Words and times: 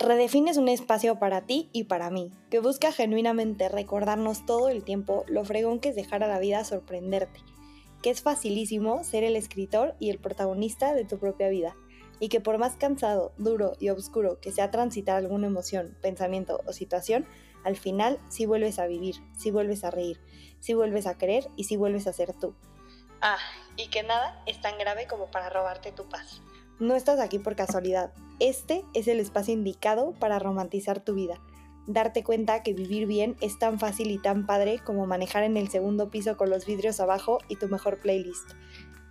Redefines 0.00 0.56
un 0.56 0.70
espacio 0.70 1.18
para 1.18 1.42
ti 1.42 1.68
y 1.74 1.84
para 1.84 2.08
mí, 2.08 2.32
que 2.48 2.58
busca 2.58 2.90
genuinamente 2.90 3.68
recordarnos 3.68 4.46
todo 4.46 4.70
el 4.70 4.82
tiempo 4.82 5.26
lo 5.28 5.44
fregón 5.44 5.78
que 5.78 5.90
es 5.90 5.94
dejar 5.94 6.24
a 6.24 6.26
la 6.26 6.38
vida 6.38 6.64
sorprenderte, 6.64 7.40
que 8.02 8.08
es 8.08 8.22
facilísimo 8.22 9.04
ser 9.04 9.24
el 9.24 9.36
escritor 9.36 9.96
y 9.98 10.08
el 10.08 10.18
protagonista 10.18 10.94
de 10.94 11.04
tu 11.04 11.18
propia 11.18 11.50
vida, 11.50 11.76
y 12.18 12.30
que 12.30 12.40
por 12.40 12.56
más 12.56 12.76
cansado, 12.76 13.34
duro 13.36 13.74
y 13.78 13.90
oscuro 13.90 14.40
que 14.40 14.52
sea 14.52 14.70
transitar 14.70 15.16
alguna 15.16 15.48
emoción, 15.48 15.94
pensamiento 16.00 16.62
o 16.66 16.72
situación, 16.72 17.26
al 17.62 17.76
final 17.76 18.18
sí 18.30 18.46
vuelves 18.46 18.78
a 18.78 18.86
vivir, 18.86 19.16
sí 19.36 19.50
vuelves 19.50 19.84
a 19.84 19.90
reír, 19.90 20.18
sí 20.60 20.72
vuelves 20.72 21.06
a 21.06 21.18
querer 21.18 21.50
y 21.56 21.64
sí 21.64 21.76
vuelves 21.76 22.06
a 22.06 22.14
ser 22.14 22.32
tú. 22.32 22.54
Ah, 23.20 23.36
y 23.76 23.88
que 23.88 24.02
nada 24.02 24.42
es 24.46 24.62
tan 24.62 24.78
grave 24.78 25.06
como 25.06 25.30
para 25.30 25.50
robarte 25.50 25.92
tu 25.92 26.08
paz. 26.08 26.40
No 26.78 26.96
estás 26.96 27.20
aquí 27.20 27.38
por 27.38 27.54
casualidad. 27.54 28.14
Este 28.40 28.86
es 28.94 29.06
el 29.06 29.20
espacio 29.20 29.52
indicado 29.52 30.14
para 30.18 30.38
romantizar 30.38 31.00
tu 31.04 31.14
vida. 31.14 31.38
Darte 31.86 32.24
cuenta 32.24 32.62
que 32.62 32.72
vivir 32.72 33.06
bien 33.06 33.36
es 33.42 33.58
tan 33.58 33.78
fácil 33.78 34.10
y 34.10 34.16
tan 34.16 34.46
padre 34.46 34.80
como 34.82 35.06
manejar 35.06 35.42
en 35.42 35.58
el 35.58 35.68
segundo 35.68 36.10
piso 36.10 36.38
con 36.38 36.48
los 36.48 36.64
vidrios 36.64 37.00
abajo 37.00 37.38
y 37.48 37.56
tu 37.56 37.68
mejor 37.68 38.00
playlist. 38.00 38.50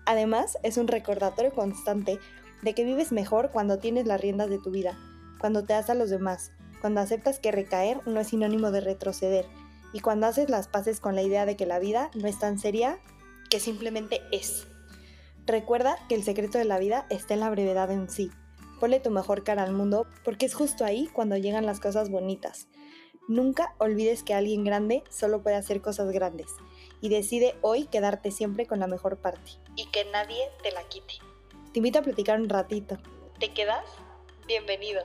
Además, 0.07 0.57
es 0.63 0.77
un 0.77 0.88
recordatorio 0.88 1.53
constante 1.53 2.17
de 2.63 2.73
que 2.73 2.83
vives 2.83 3.11
mejor 3.11 3.52
cuando 3.52 3.77
tienes 3.77 4.07
las 4.07 4.19
riendas 4.19 4.49
de 4.49 4.57
tu 4.57 4.71
vida, 4.71 4.97
cuando 5.39 5.63
te 5.63 5.73
das 5.73 5.91
a 5.91 5.95
los 5.95 6.09
demás, 6.09 6.52
cuando 6.81 6.99
aceptas 6.99 7.38
que 7.38 7.52
recaer 7.52 8.02
no 8.07 8.19
es 8.19 8.30
sinónimo 8.30 8.71
de 8.71 8.81
retroceder 8.81 9.45
y 9.93 9.99
cuando 9.99 10.25
haces 10.25 10.49
las 10.49 10.67
paces 10.67 10.99
con 10.99 11.13
la 11.13 11.21
idea 11.21 11.45
de 11.45 11.55
que 11.55 11.67
la 11.67 11.77
vida 11.77 12.09
no 12.16 12.27
es 12.27 12.39
tan 12.39 12.57
seria 12.57 12.99
que 13.52 13.59
simplemente 13.59 14.21
es. 14.31 14.67
Recuerda 15.45 15.97
que 16.07 16.16
el 16.16 16.23
secreto 16.23 16.57
de 16.57 16.66
la 16.66 16.80
vida 16.80 17.05
está 17.11 17.35
en 17.35 17.41
la 17.41 17.49
brevedad 17.52 17.91
en 17.91 18.09
sí. 18.09 18.31
Ponle 18.79 18.99
tu 18.99 19.11
mejor 19.11 19.43
cara 19.43 19.63
al 19.63 19.73
mundo 19.73 20.07
porque 20.23 20.45
es 20.45 20.53
justo 20.53 20.85
ahí 20.85 21.08
cuando 21.08 21.38
llegan 21.38 21.66
las 21.66 21.80
cosas 21.80 22.09
bonitas. 22.09 22.67
Nunca 23.27 23.75
olvides 23.77 24.23
que 24.23 24.33
alguien 24.33 24.63
grande 24.63 25.03
solo 25.09 25.44
puede 25.44 25.55
hacer 25.55 25.81
cosas 25.81 26.11
grandes 26.11 26.47
y 27.02 27.09
decide 27.09 27.55
hoy 27.61 27.85
quedarte 27.85 28.31
siempre 28.31 28.66
con 28.66 28.80
la 28.80 28.88
mejor 28.88 29.17
parte 29.17 29.52
y 29.75 29.85
que 29.88 30.05
nadie 30.05 30.50
te 30.63 30.72
la 30.72 30.83
quite. 30.83 31.16
Te 31.72 31.80
invito 31.80 32.00
a 32.00 32.02
platicar 32.02 32.39
un 32.39 32.50
ratito. 32.50 32.97
¿Te 33.39 33.53
quedas? 33.53 33.85
Bienvenido. 34.47 35.03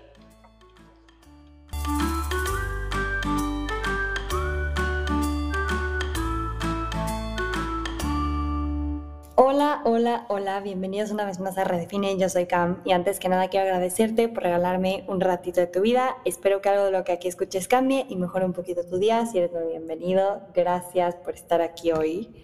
Hola, 9.47 9.83
hola, 9.85 10.25
hola, 10.31 10.59
bienvenidos 10.61 11.11
una 11.11 11.27
vez 11.27 11.39
más 11.39 11.59
a 11.59 11.65
Redefine, 11.65 12.17
yo 12.17 12.31
soy 12.31 12.47
Cam 12.47 12.81
y 12.83 12.93
antes 12.93 13.21
que 13.21 13.29
nada 13.29 13.49
quiero 13.49 13.67
agradecerte 13.67 14.31
por 14.31 14.43
regalarme 14.43 15.05
un 15.07 15.21
ratito 15.21 15.61
de 15.61 15.67
tu 15.67 15.83
vida, 15.83 16.17
espero 16.25 16.63
que 16.63 16.71
algo 16.71 16.87
de 16.87 16.91
lo 16.91 17.05
que 17.05 17.13
aquí 17.13 17.29
escuches 17.29 17.69
cambie 17.69 18.07
y 18.09 18.17
mejore 18.17 18.47
un 18.47 18.55
poquito 18.55 18.87
tu 18.87 18.97
día, 18.97 19.27
si 19.27 19.37
eres 19.37 19.53
muy 19.53 19.67
bienvenido, 19.67 20.41
gracias 20.55 21.17
por 21.17 21.35
estar 21.35 21.61
aquí 21.61 21.93
hoy. 21.93 22.43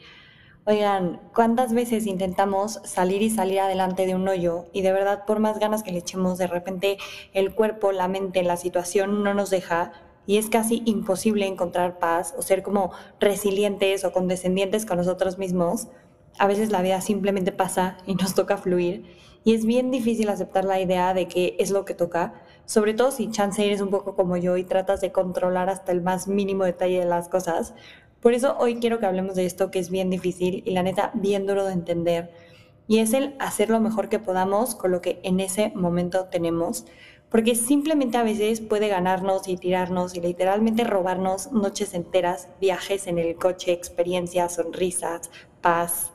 Oigan, 0.66 1.22
¿cuántas 1.34 1.72
veces 1.72 2.06
intentamos 2.06 2.82
salir 2.84 3.22
y 3.22 3.30
salir 3.30 3.60
adelante 3.60 4.04
de 4.04 4.14
un 4.14 4.28
hoyo 4.28 4.66
y 4.74 4.82
de 4.82 4.92
verdad 4.92 5.24
por 5.24 5.38
más 5.38 5.58
ganas 5.58 5.82
que 5.82 5.92
le 5.92 6.00
echemos 6.00 6.36
de 6.36 6.48
repente 6.48 6.98
el 7.32 7.54
cuerpo, 7.54 7.92
la 7.92 8.08
mente, 8.08 8.42
la 8.42 8.58
situación 8.58 9.24
no 9.24 9.32
nos 9.32 9.48
deja? 9.48 9.92
y 10.26 10.36
es 10.36 10.50
casi 10.50 10.82
imposible 10.84 11.46
encontrar 11.46 11.98
paz 11.98 12.34
o 12.38 12.42
ser 12.42 12.62
como 12.62 12.92
resilientes 13.18 14.04
o 14.04 14.12
condescendientes 14.12 14.84
con 14.84 14.98
nosotros 14.98 15.38
mismos 15.38 15.88
a 16.40 16.46
veces 16.46 16.72
la 16.72 16.80
vida 16.80 17.02
simplemente 17.02 17.52
pasa 17.52 17.98
y 18.06 18.14
nos 18.14 18.34
toca 18.34 18.56
fluir 18.56 19.04
y 19.44 19.52
es 19.52 19.66
bien 19.66 19.90
difícil 19.90 20.30
aceptar 20.30 20.64
la 20.64 20.80
idea 20.80 21.12
de 21.12 21.28
que 21.28 21.54
es 21.58 21.70
lo 21.70 21.84
que 21.84 21.92
toca, 21.92 22.32
sobre 22.64 22.94
todo 22.94 23.10
si 23.10 23.30
chance 23.30 23.64
eres 23.64 23.82
un 23.82 23.90
poco 23.90 24.16
como 24.16 24.38
yo 24.38 24.56
y 24.56 24.64
tratas 24.64 25.02
de 25.02 25.12
controlar 25.12 25.68
hasta 25.68 25.92
el 25.92 26.00
más 26.00 26.28
mínimo 26.28 26.64
detalle 26.64 26.98
de 26.98 27.04
las 27.04 27.28
cosas. 27.28 27.74
Por 28.20 28.32
eso 28.32 28.56
hoy 28.58 28.76
quiero 28.76 28.98
que 28.98 29.04
hablemos 29.04 29.34
de 29.34 29.44
esto 29.44 29.70
que 29.70 29.80
es 29.80 29.90
bien 29.90 30.08
difícil 30.08 30.62
y 30.64 30.70
la 30.70 30.82
neta 30.82 31.10
bien 31.12 31.46
duro 31.46 31.66
de 31.66 31.74
entender 31.74 32.30
y 32.88 33.00
es 33.00 33.12
el 33.12 33.36
hacer 33.38 33.68
lo 33.68 33.78
mejor 33.78 34.08
que 34.08 34.18
podamos 34.18 34.74
con 34.74 34.92
lo 34.92 35.02
que 35.02 35.20
en 35.22 35.40
ese 35.40 35.72
momento 35.74 36.28
tenemos, 36.30 36.86
porque 37.28 37.54
simplemente 37.54 38.16
a 38.16 38.22
veces 38.22 38.62
puede 38.62 38.88
ganarnos 38.88 39.46
y 39.46 39.58
tirarnos 39.58 40.14
y 40.14 40.22
literalmente 40.22 40.84
robarnos 40.84 41.52
noches 41.52 41.92
enteras, 41.92 42.48
viajes 42.62 43.06
en 43.08 43.18
el 43.18 43.36
coche, 43.36 43.72
experiencias, 43.72 44.54
sonrisas, 44.54 45.30
paz, 45.60 46.12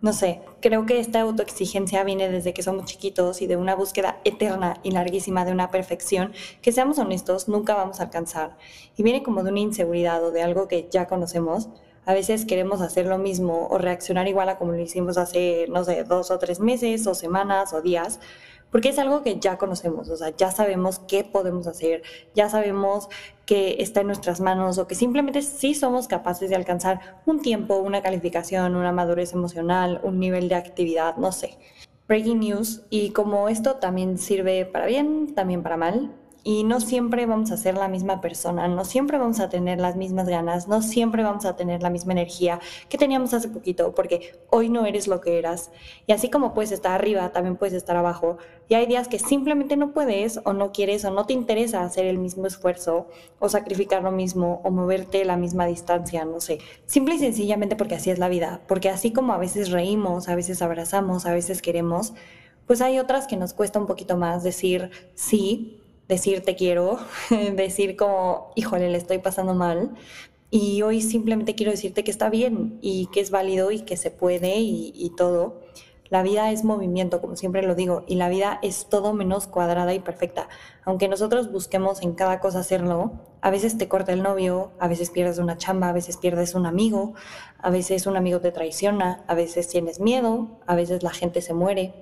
no 0.00 0.12
sé, 0.12 0.40
creo 0.60 0.86
que 0.86 1.00
esta 1.00 1.20
autoexigencia 1.20 2.04
viene 2.04 2.28
desde 2.28 2.54
que 2.54 2.62
somos 2.62 2.84
chiquitos 2.84 3.42
y 3.42 3.48
de 3.48 3.56
una 3.56 3.74
búsqueda 3.74 4.20
eterna 4.24 4.78
y 4.84 4.92
larguísima 4.92 5.44
de 5.44 5.50
una 5.52 5.70
perfección 5.70 6.32
que, 6.62 6.70
seamos 6.70 6.98
honestos, 6.98 7.48
nunca 7.48 7.74
vamos 7.74 7.98
a 7.98 8.04
alcanzar. 8.04 8.56
Y 8.96 9.02
viene 9.02 9.24
como 9.24 9.42
de 9.42 9.50
una 9.50 9.60
inseguridad 9.60 10.24
o 10.24 10.30
de 10.30 10.42
algo 10.42 10.68
que 10.68 10.88
ya 10.88 11.06
conocemos. 11.06 11.68
A 12.06 12.14
veces 12.14 12.44
queremos 12.44 12.80
hacer 12.80 13.06
lo 13.06 13.18
mismo 13.18 13.66
o 13.70 13.78
reaccionar 13.78 14.28
igual 14.28 14.48
a 14.48 14.56
como 14.56 14.72
lo 14.72 14.78
hicimos 14.78 15.18
hace, 15.18 15.66
no 15.68 15.84
sé, 15.84 16.04
dos 16.04 16.30
o 16.30 16.38
tres 16.38 16.60
meses 16.60 17.06
o 17.06 17.14
semanas 17.14 17.72
o 17.72 17.82
días, 17.82 18.20
porque 18.70 18.90
es 18.90 18.98
algo 18.98 19.22
que 19.22 19.38
ya 19.38 19.58
conocemos, 19.58 20.08
o 20.08 20.16
sea, 20.16 20.36
ya 20.36 20.50
sabemos 20.50 21.00
qué 21.00 21.24
podemos 21.24 21.66
hacer, 21.66 22.02
ya 22.34 22.48
sabemos 22.48 23.08
que 23.46 23.76
está 23.80 24.00
en 24.02 24.08
nuestras 24.08 24.40
manos 24.40 24.78
o 24.78 24.86
que 24.86 24.94
simplemente 24.94 25.42
sí 25.42 25.74
somos 25.74 26.08
capaces 26.08 26.50
de 26.50 26.56
alcanzar 26.56 27.20
un 27.26 27.40
tiempo, 27.40 27.76
una 27.76 28.02
calificación, 28.02 28.76
una 28.76 28.92
madurez 28.92 29.32
emocional, 29.32 30.00
un 30.02 30.18
nivel 30.18 30.48
de 30.48 30.54
actividad, 30.56 31.16
no 31.16 31.32
sé. 31.32 31.58
Breaking 32.06 32.40
news, 32.40 32.82
y 32.90 33.10
como 33.10 33.48
esto 33.48 33.76
también 33.76 34.18
sirve 34.18 34.64
para 34.64 34.86
bien, 34.86 35.34
también 35.34 35.62
para 35.62 35.76
mal, 35.76 36.14
y 36.44 36.64
no 36.64 36.80
siempre 36.80 37.26
vamos 37.26 37.50
a 37.50 37.56
ser 37.56 37.76
la 37.76 37.88
misma 37.88 38.20
persona, 38.20 38.68
no 38.68 38.84
siempre 38.84 39.18
vamos 39.18 39.40
a 39.40 39.48
tener 39.48 39.80
las 39.80 39.96
mismas 39.96 40.28
ganas, 40.28 40.68
no 40.68 40.82
siempre 40.82 41.22
vamos 41.22 41.44
a 41.44 41.56
tener 41.56 41.82
la 41.82 41.90
misma 41.90 42.12
energía 42.12 42.60
que 42.88 42.98
teníamos 42.98 43.34
hace 43.34 43.48
poquito, 43.48 43.94
porque 43.94 44.38
hoy 44.50 44.68
no 44.68 44.86
eres 44.86 45.08
lo 45.08 45.20
que 45.20 45.38
eras. 45.38 45.70
Y 46.06 46.12
así 46.12 46.30
como 46.30 46.54
puedes 46.54 46.72
estar 46.72 46.92
arriba, 46.92 47.30
también 47.30 47.56
puedes 47.56 47.74
estar 47.74 47.96
abajo. 47.96 48.38
Y 48.68 48.74
hay 48.74 48.86
días 48.86 49.08
que 49.08 49.18
simplemente 49.18 49.76
no 49.76 49.92
puedes 49.92 50.40
o 50.44 50.52
no 50.52 50.72
quieres 50.72 51.04
o 51.04 51.10
no 51.10 51.26
te 51.26 51.32
interesa 51.32 51.82
hacer 51.82 52.06
el 52.06 52.18
mismo 52.18 52.46
esfuerzo 52.46 53.08
o 53.38 53.48
sacrificar 53.48 54.02
lo 54.02 54.12
mismo 54.12 54.60
o 54.64 54.70
moverte 54.70 55.24
la 55.24 55.36
misma 55.36 55.66
distancia, 55.66 56.24
no 56.24 56.40
sé. 56.40 56.58
Simple 56.86 57.16
y 57.16 57.18
sencillamente 57.18 57.76
porque 57.76 57.96
así 57.96 58.10
es 58.10 58.18
la 58.18 58.28
vida, 58.28 58.60
porque 58.68 58.90
así 58.90 59.12
como 59.12 59.32
a 59.32 59.38
veces 59.38 59.70
reímos, 59.70 60.28
a 60.28 60.34
veces 60.34 60.62
abrazamos, 60.62 61.26
a 61.26 61.32
veces 61.32 61.62
queremos, 61.62 62.14
pues 62.66 62.82
hay 62.82 62.98
otras 62.98 63.26
que 63.26 63.36
nos 63.36 63.54
cuesta 63.54 63.78
un 63.78 63.86
poquito 63.86 64.18
más 64.18 64.42
decir 64.42 64.90
sí 65.14 65.77
decir 66.08 66.42
te 66.42 66.56
quiero, 66.56 66.98
decir 67.54 67.96
como, 67.96 68.52
híjole, 68.56 68.88
le 68.88 68.98
estoy 68.98 69.18
pasando 69.18 69.54
mal. 69.54 69.94
Y 70.50 70.80
hoy 70.80 71.02
simplemente 71.02 71.54
quiero 71.54 71.72
decirte 71.72 72.04
que 72.04 72.10
está 72.10 72.30
bien 72.30 72.78
y 72.80 73.06
que 73.12 73.20
es 73.20 73.30
válido 73.30 73.70
y 73.70 73.80
que 73.80 73.98
se 73.98 74.10
puede 74.10 74.56
y, 74.56 75.12
todo. 75.16 75.60
La 76.08 76.22
vida 76.22 76.50
es 76.50 76.64
movimiento, 76.64 77.20
como 77.20 77.36
siempre 77.36 77.60
lo 77.62 77.74
digo, 77.74 78.02
y 78.06 78.14
la 78.14 78.30
vida 78.30 78.58
es 78.62 78.86
todo 78.88 79.12
menos 79.12 79.46
cuadrada 79.46 79.92
y 79.92 79.98
perfecta. 79.98 80.48
Aunque 80.86 81.06
nosotros 81.06 81.52
busquemos 81.52 82.00
en 82.00 82.14
cada 82.14 82.40
cosa 82.40 82.60
hacerlo, 82.60 83.12
a 83.42 83.50
veces 83.50 83.76
te 83.76 83.88
corta 83.88 84.14
el 84.14 84.22
novio, 84.22 84.72
a 84.78 84.88
veces 84.88 85.10
pierdes 85.10 85.36
una 85.36 85.58
chamba, 85.58 85.90
a 85.90 85.92
veces 85.92 86.16
pierdes 86.16 86.54
un 86.54 86.64
amigo, 86.64 87.12
a 87.58 87.68
veces 87.68 88.06
un 88.06 88.16
amigo 88.16 88.40
te 88.40 88.50
traiciona, 88.50 89.22
a 89.26 89.34
veces 89.34 89.68
tienes 89.68 90.00
miedo, 90.00 90.48
a 90.66 90.74
veces 90.74 91.02
la 91.02 91.10
gente 91.10 91.42
se 91.42 91.52
muere. 91.52 91.92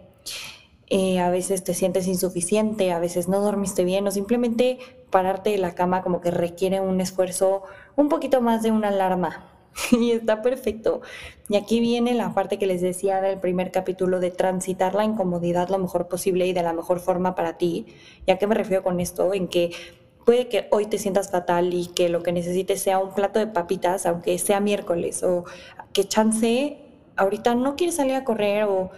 Eh, 0.89 1.19
a 1.19 1.31
veces 1.31 1.65
te 1.65 1.75
sientes 1.75 2.07
insuficiente, 2.07 2.93
a 2.93 3.01
veces 3.01 3.29
no 3.29 3.41
dormiste 3.41 3.85
bien 3.85 4.07
o 4.07 4.11
simplemente 4.11 4.79
pararte 5.11 5.51
de 5.51 5.59
la 5.59 5.75
cama 5.75 6.03
como 6.03 6.21
que 6.21 6.31
requiere 6.31 6.81
un 6.81 7.01
esfuerzo 7.01 7.63
un 7.97 8.09
poquito 8.09 8.41
más 8.41 8.63
de 8.63 8.71
una 8.71 8.89
alarma. 8.89 9.53
y 9.93 10.13
está 10.13 10.43
perfecto. 10.43 11.01
Y 11.49 11.57
aquí 11.57 11.81
viene 11.81 12.15
la 12.15 12.35
parte 12.35 12.59
que 12.59 12.67
les 12.67 12.81
decía 12.81 13.21
del 13.21 13.39
primer 13.39 13.71
capítulo 13.71 14.21
de 14.21 14.31
transitar 14.31 14.95
la 14.95 15.05
incomodidad 15.05 15.69
lo 15.69 15.79
mejor 15.79 16.09
posible 16.09 16.47
y 16.47 16.53
de 16.53 16.63
la 16.63 16.73
mejor 16.73 17.01
forma 17.01 17.35
para 17.35 17.59
ti. 17.59 17.87
¿Y 18.27 18.31
a 18.31 18.39
qué 18.39 18.47
me 18.47 18.55
refiero 18.55 18.83
con 18.83 19.01
esto? 19.01 19.35
En 19.35 19.49
que 19.49 19.73
puede 20.25 20.49
que 20.49 20.67
hoy 20.71 20.87
te 20.87 20.99
sientas 20.99 21.31
fatal 21.31 21.73
y 21.73 21.89
que 21.89 22.09
lo 22.09 22.23
que 22.23 22.33
necesites 22.33 22.83
sea 22.83 22.99
un 22.99 23.15
plato 23.15 23.39
de 23.39 23.47
papitas, 23.47 24.07
aunque 24.07 24.39
sea 24.39 24.61
miércoles, 24.61 25.23
o 25.23 25.45
que 25.93 26.05
chance 26.05 26.79
ahorita 27.17 27.55
no 27.55 27.77
quieres 27.77 27.97
salir 27.97 28.15
a 28.15 28.25
correr 28.25 28.65
o 28.65 28.91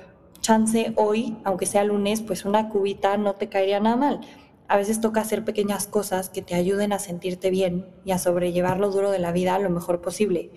chance 0.49 0.95
hoy, 0.97 1.37
aunque 1.45 1.67
sea 1.67 1.85
lunes, 1.85 2.23
pues 2.23 2.47
una 2.47 2.71
cubita 2.71 3.19
no 3.19 3.35
te 3.35 3.50
caería 3.50 3.81
nada 3.81 3.97
mal. 3.97 4.21
A 4.67 4.79
veces 4.79 4.99
toca 4.99 5.21
hacer 5.21 5.45
pequeñas 5.45 5.87
cosas 5.87 6.31
que 6.31 6.41
te 6.41 6.55
ayuden 6.55 6.95
a 6.95 6.99
sentirte 6.99 7.50
bien 7.50 7.85
y 8.06 8.12
a 8.12 8.19
sobrellevar 8.19 8.79
lo 8.79 8.91
duro 8.91 9.11
de 9.11 9.19
la 9.19 9.31
vida 9.31 9.59
lo 9.59 9.69
mejor 9.69 10.00
posible. 10.00 10.50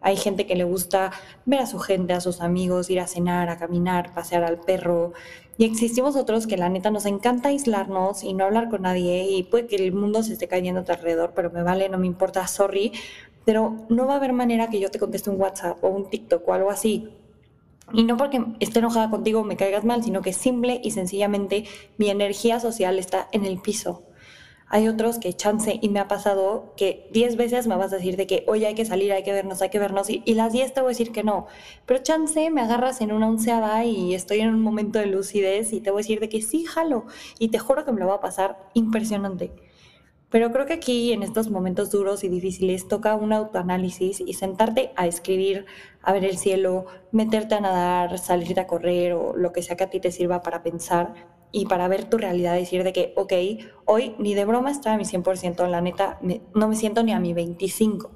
Hay 0.00 0.16
gente 0.16 0.46
que 0.46 0.56
le 0.56 0.64
gusta 0.64 1.12
ver 1.44 1.60
a 1.60 1.66
su 1.66 1.78
gente, 1.80 2.14
a 2.14 2.22
sus 2.22 2.40
amigos, 2.40 2.88
ir 2.88 2.98
a 2.98 3.06
cenar, 3.06 3.50
a 3.50 3.58
caminar, 3.58 4.14
pasear 4.14 4.42
al 4.42 4.58
perro. 4.58 5.12
Y 5.58 5.66
existimos 5.66 6.16
otros 6.16 6.46
que 6.46 6.56
la 6.56 6.70
neta 6.70 6.90
nos 6.90 7.04
encanta 7.04 7.50
aislarnos 7.50 8.24
y 8.24 8.32
no 8.32 8.46
hablar 8.46 8.70
con 8.70 8.82
nadie 8.82 9.28
y 9.28 9.42
puede 9.42 9.66
que 9.66 9.76
el 9.76 9.92
mundo 9.92 10.22
se 10.22 10.32
esté 10.32 10.48
cayendo 10.48 10.80
a 10.80 10.84
tu 10.84 10.92
alrededor, 10.92 11.32
pero 11.36 11.50
me 11.50 11.62
vale, 11.62 11.90
no 11.90 11.98
me 11.98 12.06
importa, 12.06 12.46
sorry. 12.46 12.92
Pero 13.44 13.84
no 13.90 14.06
va 14.06 14.14
a 14.14 14.16
haber 14.16 14.32
manera 14.32 14.70
que 14.70 14.80
yo 14.80 14.90
te 14.90 14.98
conteste 14.98 15.28
un 15.28 15.38
WhatsApp 15.38 15.84
o 15.84 15.88
un 15.88 16.08
TikTok 16.08 16.48
o 16.48 16.54
algo 16.54 16.70
así 16.70 17.10
y 17.92 18.04
no 18.04 18.16
porque 18.16 18.44
esté 18.60 18.80
enojada 18.80 19.10
contigo 19.10 19.44
me 19.44 19.56
caigas 19.56 19.84
mal, 19.84 20.02
sino 20.02 20.22
que 20.22 20.32
simple 20.32 20.80
y 20.82 20.90
sencillamente 20.90 21.64
mi 21.98 22.10
energía 22.10 22.60
social 22.60 22.98
está 22.98 23.28
en 23.32 23.44
el 23.44 23.60
piso. 23.60 24.02
Hay 24.68 24.88
otros 24.88 25.18
que 25.18 25.32
chance 25.32 25.78
y 25.80 25.88
me 25.90 26.00
ha 26.00 26.08
pasado 26.08 26.74
que 26.76 27.08
10 27.12 27.36
veces 27.36 27.68
me 27.68 27.76
vas 27.76 27.92
a 27.92 27.96
decir 27.96 28.16
de 28.16 28.26
que, 28.26 28.44
oye, 28.48 28.66
hay 28.66 28.74
que 28.74 28.84
salir, 28.84 29.12
hay 29.12 29.22
que 29.22 29.32
vernos, 29.32 29.62
hay 29.62 29.70
que 29.70 29.78
vernos, 29.78 30.10
y, 30.10 30.22
y 30.24 30.34
las 30.34 30.52
10 30.52 30.74
te 30.74 30.80
voy 30.80 30.88
a 30.88 30.90
decir 30.90 31.12
que 31.12 31.22
no. 31.22 31.46
Pero 31.86 32.02
chance 32.02 32.50
me 32.50 32.60
agarras 32.62 33.00
en 33.00 33.12
una 33.12 33.28
onceada 33.28 33.84
y 33.84 34.14
estoy 34.14 34.40
en 34.40 34.48
un 34.48 34.60
momento 34.60 34.98
de 34.98 35.06
lucidez 35.06 35.72
y 35.72 35.80
te 35.80 35.92
voy 35.92 36.00
a 36.00 36.02
decir 36.02 36.18
de 36.18 36.28
que 36.28 36.42
sí, 36.42 36.64
jalo. 36.64 37.06
Y 37.38 37.48
te 37.48 37.60
juro 37.60 37.84
que 37.84 37.92
me 37.92 38.00
lo 38.00 38.08
va 38.08 38.14
a 38.16 38.20
pasar 38.20 38.58
impresionante. 38.74 39.52
Pero 40.28 40.50
creo 40.50 40.66
que 40.66 40.72
aquí, 40.72 41.12
en 41.12 41.22
estos 41.22 41.50
momentos 41.50 41.90
duros 41.90 42.24
y 42.24 42.28
difíciles, 42.28 42.88
toca 42.88 43.14
un 43.14 43.32
autoanálisis 43.32 44.20
y 44.20 44.32
sentarte 44.34 44.92
a 44.96 45.06
escribir, 45.06 45.66
a 46.02 46.12
ver 46.12 46.24
el 46.24 46.36
cielo, 46.36 46.86
meterte 47.12 47.54
a 47.54 47.60
nadar, 47.60 48.18
salirte 48.18 48.60
a 48.60 48.66
correr 48.66 49.12
o 49.12 49.36
lo 49.36 49.52
que 49.52 49.62
sea 49.62 49.76
que 49.76 49.84
a 49.84 49.90
ti 49.90 50.00
te 50.00 50.10
sirva 50.10 50.42
para 50.42 50.64
pensar 50.64 51.14
y 51.52 51.66
para 51.66 51.86
ver 51.86 52.04
tu 52.04 52.18
realidad, 52.18 52.54
decir 52.54 52.82
de 52.82 52.92
que, 52.92 53.12
ok, 53.16 53.32
hoy 53.84 54.16
ni 54.18 54.34
de 54.34 54.44
broma 54.44 54.72
estoy 54.72 54.92
a 54.92 54.96
mi 54.96 55.04
100%, 55.04 55.68
la 55.68 55.80
neta, 55.80 56.18
no 56.54 56.68
me 56.68 56.74
siento 56.74 57.04
ni 57.04 57.12
a 57.12 57.20
mi 57.20 57.32
25. 57.32 58.10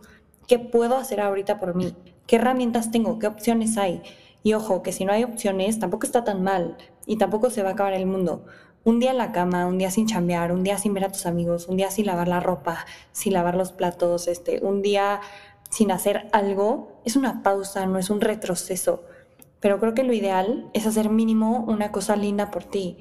¿Qué 0.48 0.58
puedo 0.58 0.96
hacer 0.96 1.20
ahorita 1.20 1.60
por 1.60 1.76
mí? 1.76 1.94
¿Qué 2.26 2.36
herramientas 2.36 2.90
tengo? 2.90 3.20
¿Qué 3.20 3.28
opciones 3.28 3.78
hay? 3.78 4.02
Y 4.42 4.54
ojo, 4.54 4.82
que 4.82 4.90
si 4.90 5.04
no 5.04 5.12
hay 5.12 5.22
opciones, 5.22 5.78
tampoco 5.78 6.06
está 6.06 6.24
tan 6.24 6.42
mal 6.42 6.76
y 7.06 7.18
tampoco 7.18 7.50
se 7.50 7.62
va 7.62 7.70
a 7.70 7.72
acabar 7.72 7.92
el 7.92 8.06
mundo 8.06 8.46
un 8.84 8.98
día 8.98 9.10
en 9.10 9.18
la 9.18 9.32
cama, 9.32 9.66
un 9.66 9.78
día 9.78 9.90
sin 9.90 10.06
chambear, 10.06 10.52
un 10.52 10.62
día 10.62 10.78
sin 10.78 10.94
ver 10.94 11.04
a 11.04 11.12
tus 11.12 11.26
amigos, 11.26 11.68
un 11.68 11.76
día 11.76 11.90
sin 11.90 12.06
lavar 12.06 12.28
la 12.28 12.40
ropa, 12.40 12.86
sin 13.12 13.34
lavar 13.34 13.54
los 13.54 13.72
platos, 13.72 14.28
este, 14.28 14.60
un 14.64 14.82
día 14.82 15.20
sin 15.68 15.90
hacer 15.92 16.28
algo, 16.32 17.00
es 17.04 17.16
una 17.16 17.42
pausa, 17.42 17.86
no 17.86 17.98
es 17.98 18.10
un 18.10 18.20
retroceso. 18.20 19.04
Pero 19.60 19.78
creo 19.78 19.94
que 19.94 20.04
lo 20.04 20.12
ideal 20.12 20.70
es 20.72 20.86
hacer 20.86 21.10
mínimo 21.10 21.64
una 21.68 21.92
cosa 21.92 22.16
linda 22.16 22.50
por 22.50 22.64
ti. 22.64 22.98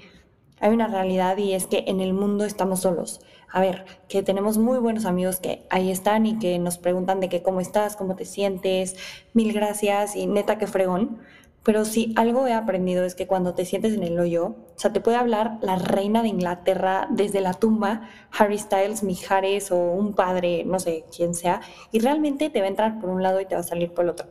Hay 0.60 0.72
una 0.74 0.88
realidad 0.88 1.38
y 1.38 1.54
es 1.54 1.68
que 1.68 1.86
en 1.88 2.02
el 2.02 2.14
mundo 2.14 2.44
estamos 2.44 2.81
solos. 2.81 3.22
A 3.52 3.62
ver, 3.62 3.86
que 4.10 4.22
tenemos 4.22 4.58
muy 4.58 4.78
buenos 4.78 5.06
amigos 5.06 5.40
que 5.40 5.66
ahí 5.70 5.90
están 5.90 6.26
y 6.26 6.38
que 6.38 6.60
nos 6.60 6.78
preguntan 6.78 7.22
de 7.22 7.30
que 7.30 7.42
cómo 7.42 7.62
estás, 7.62 7.96
cómo 7.96 8.16
te 8.16 8.26
sientes, 8.26 8.98
mil 9.34 9.54
gracias 9.54 10.16
y 10.16 10.28
neta 10.28 10.58
que 10.58 10.68
fregón 10.68 11.20
pero 11.63 11.83
si 11.83 12.13
algo 12.15 12.47
he 12.47 12.53
aprendido 12.53 13.03
es 13.03 13.15
que 13.15 13.27
cuando 13.27 13.53
te 13.53 13.65
sientes 13.65 13.94
en 13.94 14.03
el 14.03 14.19
hoyo, 14.19 14.45
o 14.45 14.73
sea, 14.75 14.94
te 14.94 15.01
puede 15.01 15.17
hablar 15.17 15.59
la 15.61 15.75
reina 15.75 16.21
de 16.21 16.29
Inglaterra 16.29 17.07
desde 17.11 17.41
la 17.41 17.53
tumba, 17.53 18.09
Harry 18.31 18.57
Styles, 18.57 19.03
Mijares 19.03 19.71
o 19.71 19.77
un 19.77 20.13
padre, 20.13 20.63
no 20.65 20.79
sé 20.79 21.06
quién 21.15 21.33
sea, 21.33 21.61
y 21.91 22.00
realmente 22.00 22.50
te 22.50 22.59
va 22.61 22.65
a 22.65 22.69
entrar 22.69 23.00
por 23.00 23.09
un 23.09 23.21
lado 23.21 23.41
y 23.41 23.45
te 23.45 23.56
va 23.56 23.61
a 23.61 23.63
salir 23.63 23.94
por 23.94 24.06
el 24.06 24.11
otro. 24.11 24.27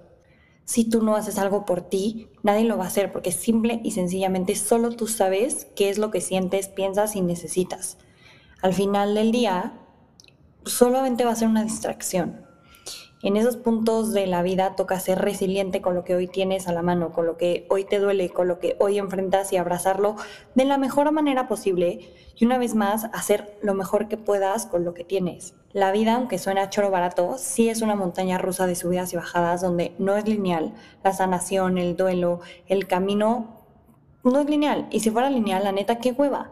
Si 0.64 0.84
tú 0.84 1.02
no 1.02 1.16
haces 1.16 1.38
algo 1.38 1.64
por 1.64 1.82
ti, 1.82 2.28
nadie 2.42 2.64
lo 2.64 2.76
va 2.76 2.84
a 2.84 2.88
hacer 2.88 3.12
porque 3.12 3.32
simple 3.32 3.80
y 3.84 3.92
sencillamente 3.92 4.54
solo 4.54 4.90
tú 4.90 5.06
sabes 5.06 5.66
qué 5.76 5.90
es 5.90 5.98
lo 5.98 6.10
que 6.10 6.20
sientes, 6.20 6.68
piensas 6.68 7.14
y 7.14 7.22
necesitas. 7.22 7.98
Al 8.62 8.74
final 8.74 9.14
del 9.14 9.32
día, 9.32 9.80
solamente 10.64 11.24
va 11.24 11.32
a 11.32 11.36
ser 11.36 11.48
una 11.48 11.62
distracción 11.62 12.47
en 13.22 13.36
esos 13.36 13.56
puntos 13.56 14.12
de 14.12 14.26
la 14.26 14.42
vida 14.42 14.76
toca 14.76 15.00
ser 15.00 15.18
resiliente 15.18 15.82
con 15.82 15.94
lo 15.94 16.04
que 16.04 16.14
hoy 16.14 16.28
tienes 16.28 16.68
a 16.68 16.72
la 16.72 16.82
mano, 16.82 17.12
con 17.12 17.26
lo 17.26 17.36
que 17.36 17.66
hoy 17.68 17.84
te 17.84 17.98
duele, 17.98 18.30
con 18.30 18.46
lo 18.46 18.60
que 18.60 18.76
hoy 18.78 18.98
enfrentas 18.98 19.52
y 19.52 19.56
abrazarlo 19.56 20.14
de 20.54 20.64
la 20.64 20.78
mejor 20.78 21.10
manera 21.10 21.48
posible 21.48 22.14
y 22.36 22.44
una 22.44 22.58
vez 22.58 22.76
más 22.76 23.06
hacer 23.12 23.58
lo 23.60 23.74
mejor 23.74 24.06
que 24.06 24.16
puedas 24.16 24.66
con 24.66 24.84
lo 24.84 24.94
que 24.94 25.02
tienes. 25.02 25.54
La 25.72 25.90
vida, 25.90 26.14
aunque 26.14 26.38
suena 26.38 26.70
choro 26.70 26.90
barato, 26.90 27.36
sí 27.38 27.68
es 27.68 27.82
una 27.82 27.96
montaña 27.96 28.38
rusa 28.38 28.66
de 28.66 28.76
subidas 28.76 29.12
y 29.12 29.16
bajadas 29.16 29.60
donde 29.60 29.94
no 29.98 30.16
es 30.16 30.26
lineal. 30.26 30.72
La 31.02 31.12
sanación, 31.12 31.76
el 31.76 31.96
duelo, 31.96 32.40
el 32.68 32.86
camino 32.86 33.66
no 34.22 34.40
es 34.40 34.48
lineal. 34.48 34.86
Y 34.90 35.00
si 35.00 35.10
fuera 35.10 35.28
lineal, 35.28 35.64
la 35.64 35.72
neta, 35.72 35.98
qué 35.98 36.12
hueva 36.12 36.50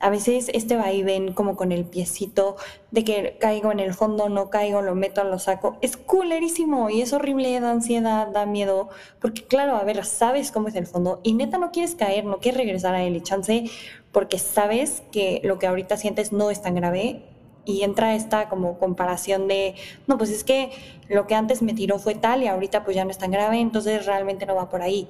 a 0.00 0.10
veces 0.10 0.50
este 0.52 0.76
va 0.76 0.92
y 0.92 1.02
ven 1.02 1.32
como 1.32 1.56
con 1.56 1.72
el 1.72 1.84
piecito 1.84 2.56
de 2.90 3.04
que 3.04 3.36
caigo 3.40 3.72
en 3.72 3.80
el 3.80 3.94
fondo, 3.94 4.28
no 4.28 4.50
caigo, 4.50 4.82
lo 4.82 4.94
meto, 4.94 5.24
lo 5.24 5.38
saco, 5.38 5.78
es 5.80 5.96
culerísimo 5.96 6.90
y 6.90 7.00
es 7.00 7.12
horrible, 7.12 7.58
da 7.60 7.70
ansiedad, 7.70 8.28
da 8.28 8.46
miedo, 8.46 8.88
porque 9.20 9.44
claro, 9.44 9.76
a 9.76 9.84
ver, 9.84 10.04
sabes 10.04 10.50
cómo 10.52 10.68
es 10.68 10.74
el 10.74 10.86
fondo 10.86 11.20
y 11.22 11.34
neta 11.34 11.58
no 11.58 11.70
quieres 11.70 11.94
caer, 11.94 12.24
no 12.24 12.38
quieres 12.38 12.60
regresar 12.60 12.94
a 12.94 13.02
él 13.02 13.16
y 13.16 13.20
chance 13.22 13.64
porque 14.12 14.38
sabes 14.38 15.02
que 15.10 15.40
lo 15.44 15.58
que 15.58 15.66
ahorita 15.66 15.96
sientes 15.96 16.32
no 16.32 16.50
es 16.50 16.62
tan 16.62 16.74
grave 16.74 17.22
y 17.64 17.82
entra 17.82 18.14
esta 18.14 18.48
como 18.48 18.78
comparación 18.78 19.48
de, 19.48 19.74
no, 20.06 20.18
pues 20.18 20.30
es 20.30 20.44
que 20.44 20.70
lo 21.08 21.26
que 21.26 21.34
antes 21.34 21.62
me 21.62 21.72
tiró 21.74 21.98
fue 21.98 22.14
tal 22.14 22.42
y 22.42 22.46
ahorita 22.46 22.84
pues 22.84 22.94
ya 22.94 23.04
no 23.04 23.10
es 23.10 23.18
tan 23.18 23.30
grave, 23.30 23.58
entonces 23.58 24.06
realmente 24.06 24.46
no 24.46 24.54
va 24.54 24.68
por 24.68 24.82
ahí 24.82 25.08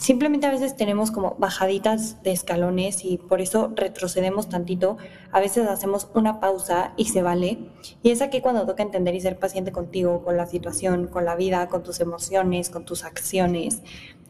Simplemente 0.00 0.46
a 0.46 0.50
veces 0.50 0.76
tenemos 0.76 1.10
como 1.10 1.36
bajaditas 1.38 2.22
de 2.22 2.32
escalones 2.32 3.04
y 3.04 3.18
por 3.18 3.42
eso 3.42 3.70
retrocedemos 3.76 4.48
tantito. 4.48 4.96
A 5.30 5.40
veces 5.40 5.68
hacemos 5.68 6.08
una 6.14 6.40
pausa 6.40 6.94
y 6.96 7.04
se 7.04 7.20
vale. 7.20 7.58
Y 8.02 8.10
es 8.10 8.22
aquí 8.22 8.40
cuando 8.40 8.64
toca 8.64 8.82
entender 8.82 9.14
y 9.14 9.20
ser 9.20 9.38
paciente 9.38 9.72
contigo, 9.72 10.24
con 10.24 10.38
la 10.38 10.46
situación, 10.46 11.06
con 11.06 11.26
la 11.26 11.36
vida, 11.36 11.68
con 11.68 11.82
tus 11.82 12.00
emociones, 12.00 12.70
con 12.70 12.86
tus 12.86 13.04
acciones. 13.04 13.82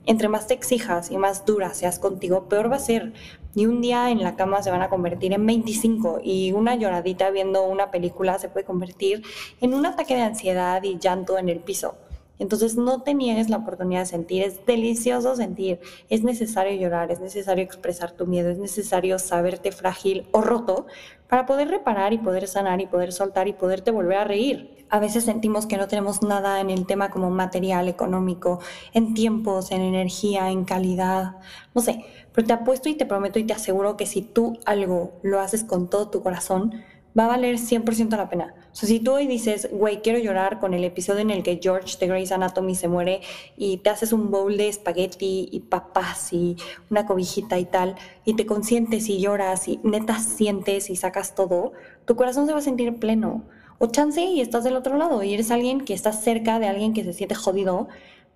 Entre 0.07 0.29
más 0.29 0.49
te 0.49 0.55
exijas 0.55 1.13
y 1.13 1.19
más 1.19 1.47
dura 1.47 1.73
seas 1.73 2.01
contigo, 2.01 2.49
peor 2.49 2.73
va 2.73 2.75
a 2.75 2.81
ser. 2.81 3.13
Y 3.55 3.67
un 3.67 3.81
día 3.81 4.11
en 4.11 4.25
la 4.25 4.35
cama 4.35 4.65
se 4.65 4.73
van 4.73 4.83
a 4.83 4.89
convertir 4.89 5.33
en 5.33 5.47
25 5.47 6.19
y 6.25 6.51
una 6.51 6.75
lloradita 6.75 7.31
viendo 7.31 7.63
una 7.63 7.93
película 7.93 8.41
se 8.41 8.49
puede 8.49 8.67
convertir 8.67 9.23
en 9.61 9.75
un 9.75 9.87
ataque 9.87 10.17
de 10.17 10.23
ansiedad 10.23 10.83
y 10.83 10.99
llanto 10.99 11.39
en 11.39 11.49
el 11.49 11.61
piso. 11.61 11.95
Entonces 12.41 12.77
no 12.77 13.03
te 13.03 13.15
niegues 13.15 13.51
la 13.51 13.59
oportunidad 13.59 14.01
de 14.01 14.07
sentir, 14.07 14.43
es 14.43 14.67
delicioso 14.67 15.37
sentir, 15.37 15.79
es 16.09 16.25
necesario 16.25 16.73
llorar, 16.81 17.13
es 17.13 17.21
necesario 17.21 17.63
expresar 17.63 18.13
tu 18.13 18.27
miedo, 18.27 18.51
es 18.51 18.59
necesario 18.59 19.19
saberte 19.19 19.71
frágil 19.71 20.27
o 20.33 20.41
roto 20.41 20.87
para 21.29 21.47
poder 21.47 21.69
reparar 21.69 22.13
y 22.13 22.19
poder 22.19 22.49
sanar 22.49 22.81
y 22.81 22.87
poder 22.87 23.13
soltar 23.13 23.47
y 23.47 23.53
poderte 23.53 23.93
volver 23.93 24.19
a 24.19 24.25
reír. 24.25 24.87
A 24.89 24.99
veces 24.99 25.25
sentimos 25.25 25.67
que 25.67 25.77
no 25.77 25.87
tenemos 25.87 26.23
nada 26.23 26.61
en 26.61 26.71
el 26.71 26.87
tema 26.87 27.11
como 27.11 27.31
material, 27.31 27.89
económico, 27.89 28.59
en 28.95 29.15
tiempos, 29.15 29.71
en 29.71 29.83
energía, 29.83 30.51
en 30.51 30.65
calidad, 30.65 31.37
no 31.75 31.83
sé, 31.83 32.05
pero 32.33 32.47
te 32.47 32.53
apuesto 32.55 32.89
y 32.89 32.95
te 32.95 33.07
prometo 33.07 33.39
y 33.39 33.45
te 33.45 33.53
aseguro 33.53 33.97
que 33.97 34.07
si 34.07 34.23
tú 34.23 34.59
algo 34.65 35.21
lo 35.23 35.41
haces 35.41 35.63
con 35.63 35.89
todo 35.89 36.09
tu 36.09 36.23
corazón, 36.23 36.83
va 37.19 37.25
a 37.25 37.29
valer 37.29 37.57
100% 37.57 38.17
la 38.17 38.29
pena. 38.29 38.55
O 38.73 38.75
sea, 38.75 38.89
si 38.89 39.01
tú 39.01 39.13
hoy 39.13 39.27
dices, 39.27 39.69
güey, 39.73 40.01
quiero 40.01 40.19
llorar 40.19 40.61
con 40.61 40.75
el 40.75 40.85
episodio 40.85 41.21
en 41.21 41.31
el 41.31 41.43
que 41.43 41.59
George 41.61 41.97
de 41.99 42.07
Grey's 42.07 42.33
Anatomy 42.33 42.75
se 42.75 42.89
muere 42.89 43.21
y 43.57 43.79
te 43.79 43.91
haces 43.91 44.13
un 44.13 44.31
bowl 44.31 44.57
de 44.57 44.69
espagueti 44.69 45.49
y 45.51 45.61
papas 45.61 46.33
y 46.33 46.57
una 46.91 47.07
cobijita 47.07 47.59
y 47.59 47.65
tal, 47.65 47.97
y 48.25 48.35
te 48.35 48.47
consientes 48.47 49.09
y 49.09 49.21
lloras 49.21 49.67
y 49.69 49.81
neta 49.83 50.19
sientes 50.19 50.91
y 50.91 50.97
sacas 50.97 51.35
todo, 51.35 51.73
tu 52.05 52.17
corazón 52.17 52.47
se 52.47 52.53
va 52.53 52.59
a 52.59 52.63
sentir 52.63 52.99
pleno. 52.99 53.45
O 53.79 53.87
chance 53.87 54.23
y 54.23 54.43
estás 54.43 54.63
del 54.63 54.77
otro 54.77 54.99
lado 54.99 55.23
y 55.23 55.33
eres 55.33 55.51
alguien 55.51 55.81
que 55.81 55.95
está 55.95 56.13
cerca 56.13 56.59
de 56.59 56.69
alguien 56.69 56.93
que 56.93 57.03
se 57.03 57.15
siente 57.15 57.35
jodido 57.35 57.89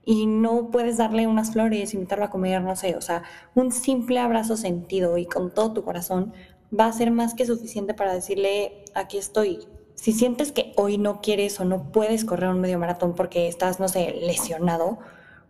y 0.06 0.26
no 0.26 0.70
puedes 0.70 0.96
darle 0.96 1.26
unas 1.26 1.52
flores, 1.52 1.94
invitarlo 1.94 2.24
a 2.24 2.30
comer, 2.30 2.62
no 2.62 2.76
sé, 2.76 2.96
o 2.96 3.00
sea, 3.00 3.22
un 3.54 3.72
simple 3.72 4.18
abrazo 4.18 4.56
sentido 4.56 5.18
y 5.18 5.26
con 5.26 5.52
todo 5.52 5.72
tu 5.72 5.84
corazón 5.84 6.32
va 6.78 6.86
a 6.86 6.92
ser 6.92 7.10
más 7.10 7.34
que 7.34 7.46
suficiente 7.46 7.94
para 7.94 8.14
decirle, 8.14 8.84
aquí 8.94 9.18
estoy. 9.18 9.66
Si 9.94 10.12
sientes 10.12 10.52
que 10.52 10.72
hoy 10.76 10.98
no 10.98 11.20
quieres 11.20 11.60
o 11.60 11.64
no 11.64 11.92
puedes 11.92 12.24
correr 12.24 12.50
un 12.50 12.60
medio 12.60 12.78
maratón 12.78 13.14
porque 13.14 13.48
estás, 13.48 13.80
no 13.80 13.88
sé, 13.88 14.14
lesionado, 14.20 14.98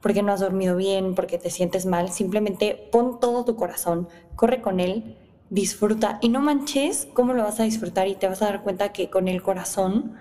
porque 0.01 0.23
no 0.23 0.33
has 0.33 0.41
dormido 0.41 0.77
bien, 0.77 1.15
porque 1.15 1.39
te 1.39 1.51
sientes 1.51 1.87
mal, 1.87 2.11
simplemente 2.11 2.89
pon 2.93 3.21
todo 3.21 3.45
tu 3.45 3.57
corazón, 3.57 4.09
corre 4.37 4.61
con 4.61 4.81
él, 4.81 5.17
disfruta 5.49 6.19
y 6.21 6.29
no 6.29 6.41
manches 6.41 7.09
cómo 7.15 7.33
lo 7.33 7.43
vas 7.43 7.61
a 7.61 7.65
disfrutar 7.65 8.09
y 8.09 8.15
te 8.15 8.29
vas 8.29 8.43
a 8.43 8.47
dar 8.47 8.63
cuenta 8.63 8.93
que 8.93 9.09
con 9.09 9.29
el 9.29 9.43
corazón 9.43 10.17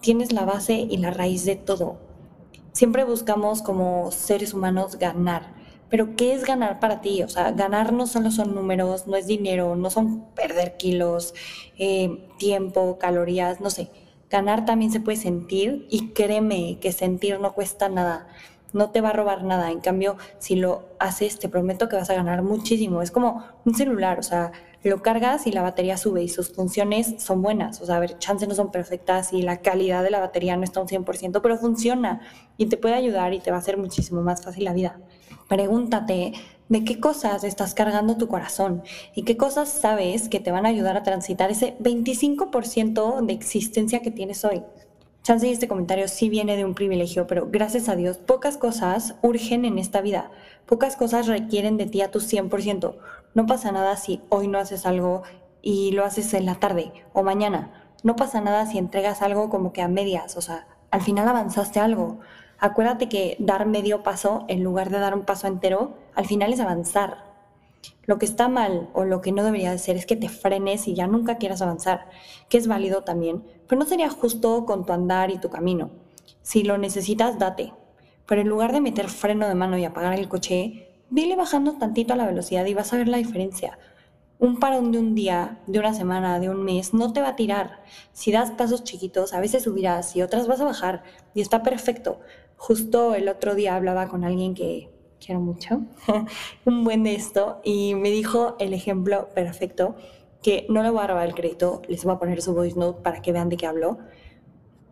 tienes 0.00 0.32
la 0.32 0.44
base 0.44 0.74
y 0.74 0.98
la 0.98 1.10
raíz 1.10 1.44
de 1.44 1.56
todo. 1.56 1.96
Siempre 2.72 3.04
buscamos 3.04 3.62
como 3.62 4.10
seres 4.12 4.54
humanos 4.54 4.98
ganar 4.98 5.63
pero 5.90 6.16
¿qué 6.16 6.34
es 6.34 6.44
ganar 6.44 6.80
para 6.80 7.00
ti? 7.00 7.22
O 7.22 7.28
sea, 7.28 7.52
ganar 7.52 7.92
no 7.92 8.06
solo 8.06 8.30
son 8.30 8.54
números, 8.54 9.06
no 9.06 9.16
es 9.16 9.26
dinero, 9.26 9.76
no 9.76 9.90
son 9.90 10.24
perder 10.34 10.76
kilos, 10.76 11.34
eh, 11.78 12.28
tiempo, 12.38 12.98
calorías, 12.98 13.60
no 13.60 13.70
sé. 13.70 13.90
Ganar 14.30 14.64
también 14.64 14.90
se 14.90 15.00
puede 15.00 15.16
sentir 15.16 15.86
y 15.90 16.08
créeme 16.08 16.78
que 16.80 16.92
sentir 16.92 17.38
no 17.38 17.54
cuesta 17.54 17.88
nada, 17.88 18.26
no 18.72 18.90
te 18.90 19.00
va 19.00 19.10
a 19.10 19.12
robar 19.12 19.44
nada. 19.44 19.70
En 19.70 19.80
cambio, 19.80 20.16
si 20.38 20.56
lo 20.56 20.82
haces, 20.98 21.38
te 21.38 21.48
prometo 21.48 21.88
que 21.88 21.96
vas 21.96 22.10
a 22.10 22.14
ganar 22.14 22.42
muchísimo. 22.42 23.00
Es 23.00 23.10
como 23.10 23.44
un 23.64 23.74
celular, 23.74 24.18
o 24.18 24.22
sea, 24.22 24.52
lo 24.82 25.00
cargas 25.00 25.46
y 25.46 25.52
la 25.52 25.62
batería 25.62 25.96
sube 25.96 26.22
y 26.22 26.28
sus 26.28 26.52
funciones 26.52 27.14
son 27.18 27.40
buenas. 27.40 27.80
O 27.80 27.86
sea, 27.86 27.96
a 27.96 28.00
ver, 28.00 28.18
chances 28.18 28.48
no 28.48 28.54
son 28.54 28.70
perfectas 28.70 29.32
y 29.32 29.42
la 29.42 29.58
calidad 29.62 30.02
de 30.02 30.10
la 30.10 30.20
batería 30.20 30.56
no 30.56 30.64
está 30.64 30.80
un 30.80 30.88
100%, 30.88 31.40
pero 31.40 31.56
funciona 31.56 32.20
y 32.58 32.66
te 32.66 32.76
puede 32.76 32.94
ayudar 32.94 33.32
y 33.32 33.40
te 33.40 33.50
va 33.50 33.56
a 33.56 33.60
hacer 33.60 33.78
muchísimo 33.78 34.20
más 34.20 34.42
fácil 34.42 34.64
la 34.64 34.74
vida. 34.74 34.98
Pregúntate 35.48 36.32
de 36.68 36.84
qué 36.84 36.98
cosas 36.98 37.44
estás 37.44 37.74
cargando 37.74 38.16
tu 38.16 38.28
corazón 38.28 38.82
y 39.14 39.24
qué 39.24 39.36
cosas 39.36 39.68
sabes 39.68 40.28
que 40.28 40.40
te 40.40 40.50
van 40.50 40.66
a 40.66 40.70
ayudar 40.70 40.96
a 40.96 41.02
transitar 41.02 41.50
ese 41.50 41.76
25% 41.78 43.24
de 43.24 43.32
existencia 43.32 44.00
que 44.00 44.10
tienes 44.10 44.44
hoy. 44.44 44.62
Chance 45.22 45.48
y 45.48 45.52
este 45.52 45.68
comentario 45.68 46.06
sí 46.08 46.28
viene 46.28 46.56
de 46.56 46.66
un 46.66 46.74
privilegio, 46.74 47.26
pero 47.26 47.48
gracias 47.50 47.88
a 47.88 47.96
Dios, 47.96 48.18
pocas 48.18 48.58
cosas 48.58 49.14
urgen 49.22 49.64
en 49.64 49.78
esta 49.78 50.02
vida. 50.02 50.30
Pocas 50.66 50.96
cosas 50.96 51.26
requieren 51.26 51.78
de 51.78 51.86
ti 51.86 52.02
a 52.02 52.10
tu 52.10 52.20
100%. 52.20 52.94
No 53.34 53.46
pasa 53.46 53.72
nada 53.72 53.96
si 53.96 54.20
hoy 54.28 54.48
no 54.48 54.58
haces 54.58 54.84
algo 54.84 55.22
y 55.62 55.92
lo 55.92 56.04
haces 56.04 56.34
en 56.34 56.44
la 56.44 56.56
tarde 56.56 56.92
o 57.14 57.22
mañana. 57.22 57.72
No 58.02 58.16
pasa 58.16 58.42
nada 58.42 58.66
si 58.66 58.76
entregas 58.76 59.22
algo 59.22 59.48
como 59.48 59.72
que 59.72 59.80
a 59.80 59.88
medias, 59.88 60.36
o 60.36 60.42
sea, 60.42 60.66
al 60.90 61.00
final 61.00 61.26
avanzaste 61.26 61.80
algo. 61.80 62.20
Acuérdate 62.58 63.08
que 63.08 63.36
dar 63.38 63.66
medio 63.66 64.02
paso 64.02 64.44
en 64.48 64.62
lugar 64.62 64.90
de 64.90 64.98
dar 64.98 65.14
un 65.14 65.24
paso 65.24 65.46
entero, 65.46 65.98
al 66.14 66.26
final 66.26 66.52
es 66.52 66.60
avanzar. 66.60 67.34
Lo 68.06 68.18
que 68.18 68.26
está 68.26 68.48
mal 68.48 68.88
o 68.92 69.04
lo 69.04 69.20
que 69.20 69.32
no 69.32 69.44
debería 69.44 69.70
de 69.70 69.78
ser 69.78 69.96
es 69.96 70.06
que 70.06 70.16
te 70.16 70.28
frenes 70.28 70.88
y 70.88 70.94
ya 70.94 71.06
nunca 71.06 71.38
quieras 71.38 71.62
avanzar, 71.62 72.08
que 72.48 72.58
es 72.58 72.66
válido 72.66 73.02
también, 73.02 73.44
pero 73.66 73.78
no 73.78 73.86
sería 73.86 74.10
justo 74.10 74.64
con 74.66 74.84
tu 74.84 74.92
andar 74.92 75.30
y 75.30 75.38
tu 75.38 75.50
camino. 75.50 75.90
Si 76.42 76.62
lo 76.62 76.76
necesitas, 76.78 77.38
date. 77.38 77.72
Pero 78.26 78.40
en 78.40 78.48
lugar 78.48 78.72
de 78.72 78.80
meter 78.80 79.08
freno 79.08 79.48
de 79.48 79.54
mano 79.54 79.78
y 79.78 79.84
apagar 79.84 80.18
el 80.18 80.28
coche, 80.28 80.88
dile 81.10 81.36
bajando 81.36 81.74
tantito 81.78 82.12
a 82.12 82.16
la 82.16 82.26
velocidad 82.26 82.64
y 82.66 82.74
vas 82.74 82.92
a 82.92 82.96
ver 82.96 83.08
la 83.08 83.18
diferencia. 83.18 83.78
Un 84.38 84.58
parón 84.58 84.92
de 84.92 84.98
un 84.98 85.14
día, 85.14 85.60
de 85.66 85.78
una 85.78 85.94
semana, 85.94 86.40
de 86.40 86.50
un 86.50 86.62
mes, 86.62 86.92
no 86.92 87.12
te 87.12 87.20
va 87.20 87.28
a 87.28 87.36
tirar. 87.36 87.82
Si 88.12 88.32
das 88.32 88.50
pasos 88.50 88.84
chiquitos, 88.84 89.32
a 89.32 89.40
veces 89.40 89.62
subirás 89.62 90.16
y 90.16 90.22
otras 90.22 90.48
vas 90.48 90.60
a 90.60 90.64
bajar. 90.64 91.02
Y 91.34 91.40
está 91.40 91.62
perfecto. 91.62 92.20
Justo 92.56 93.14
el 93.14 93.28
otro 93.28 93.54
día 93.54 93.76
hablaba 93.76 94.08
con 94.08 94.24
alguien 94.24 94.54
que 94.54 94.88
quiero 95.24 95.40
mucho, 95.40 95.82
un 96.64 96.84
buen 96.84 97.02
de 97.02 97.14
esto, 97.14 97.60
y 97.64 97.94
me 97.94 98.10
dijo 98.10 98.56
el 98.58 98.74
ejemplo 98.74 99.28
perfecto, 99.34 99.96
que 100.42 100.66
no 100.68 100.82
le 100.82 100.90
voy 100.90 101.02
a 101.02 101.06
robar 101.06 101.26
el 101.26 101.34
crédito, 101.34 101.82
les 101.88 102.04
voy 102.04 102.14
a 102.14 102.18
poner 102.18 102.42
su 102.42 102.54
voice 102.54 102.78
note 102.78 103.00
para 103.02 103.22
que 103.22 103.32
vean 103.32 103.48
de 103.48 103.56
qué 103.56 103.66
hablo. 103.66 103.98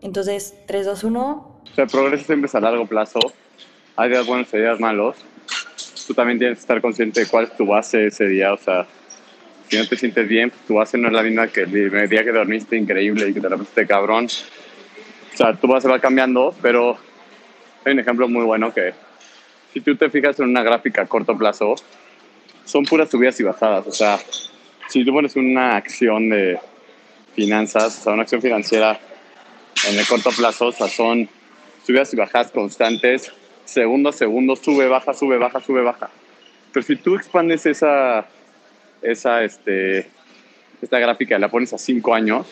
Entonces, 0.00 0.54
3, 0.66 0.86
2, 0.86 1.04
1. 1.04 1.20
O 1.20 1.74
sea, 1.74 1.84
el 1.84 1.90
progreso 1.90 2.24
siempre 2.24 2.46
es 2.46 2.54
a 2.54 2.60
largo 2.60 2.86
plazo. 2.86 3.20
Hay 3.96 4.08
días 4.08 4.26
buenos 4.26 4.52
y 4.52 4.56
días 4.56 4.80
malos. 4.80 5.16
Tú 6.06 6.14
también 6.14 6.38
tienes 6.38 6.58
que 6.58 6.62
estar 6.62 6.80
consciente 6.80 7.20
de 7.20 7.26
cuál 7.26 7.44
es 7.44 7.56
tu 7.56 7.66
base 7.66 8.06
ese 8.06 8.26
día. 8.26 8.54
O 8.54 8.56
sea, 8.56 8.86
si 9.68 9.76
no 9.76 9.86
te 9.86 9.96
sientes 9.96 10.26
bien, 10.26 10.50
pues 10.50 10.62
tu 10.66 10.74
base 10.74 10.98
no 10.98 11.08
es 11.08 11.14
la 11.14 11.22
misma 11.22 11.48
que 11.48 11.62
el 11.62 12.08
día 12.08 12.24
que 12.24 12.32
dormiste 12.32 12.76
increíble 12.76 13.28
y 13.28 13.34
que 13.34 13.40
te 13.40 13.48
la 13.48 13.56
pusiste 13.56 13.86
cabrón. 13.86 14.26
O 14.26 15.36
sea, 15.36 15.54
tu 15.54 15.68
base 15.68 15.86
va 15.86 16.00
cambiando, 16.00 16.54
pero 16.60 16.96
hay 17.84 17.92
un 17.92 18.00
ejemplo 18.00 18.28
muy 18.28 18.44
bueno 18.44 18.72
que 18.72 18.92
si 19.72 19.80
tú 19.80 19.96
te 19.96 20.10
fijas 20.10 20.38
en 20.40 20.48
una 20.50 20.62
gráfica 20.62 21.02
a 21.02 21.06
corto 21.06 21.36
plazo, 21.36 21.74
son 22.64 22.84
puras 22.84 23.10
subidas 23.10 23.38
y 23.40 23.42
bajadas. 23.42 23.86
O 23.86 23.92
sea, 23.92 24.18
si 24.88 25.04
tú 25.04 25.12
pones 25.12 25.34
una 25.36 25.76
acción 25.76 26.28
de 26.28 26.58
finanzas, 27.34 27.98
o 27.98 28.02
sea, 28.02 28.12
una 28.12 28.22
acción 28.22 28.42
financiera 28.42 29.00
en 29.88 29.98
el 29.98 30.06
corto 30.06 30.30
plazo, 30.30 30.66
o 30.66 30.72
sea, 30.72 30.88
son 30.88 31.28
subidas 31.84 32.12
y 32.12 32.16
bajadas 32.16 32.50
constantes, 32.50 33.32
segundo 33.64 34.10
a 34.10 34.12
segundo, 34.12 34.56
sube, 34.56 34.86
baja, 34.88 35.14
sube, 35.14 35.38
baja, 35.38 35.60
sube, 35.60 35.82
baja. 35.82 36.10
Pero 36.72 36.86
si 36.86 36.96
tú 36.96 37.16
expandes 37.16 37.66
esa, 37.66 38.26
esa, 39.00 39.42
este, 39.42 40.08
esta 40.80 40.98
gráfica 40.98 41.36
y 41.36 41.40
la 41.40 41.48
pones 41.48 41.72
a 41.72 41.78
cinco 41.78 42.14
años, 42.14 42.46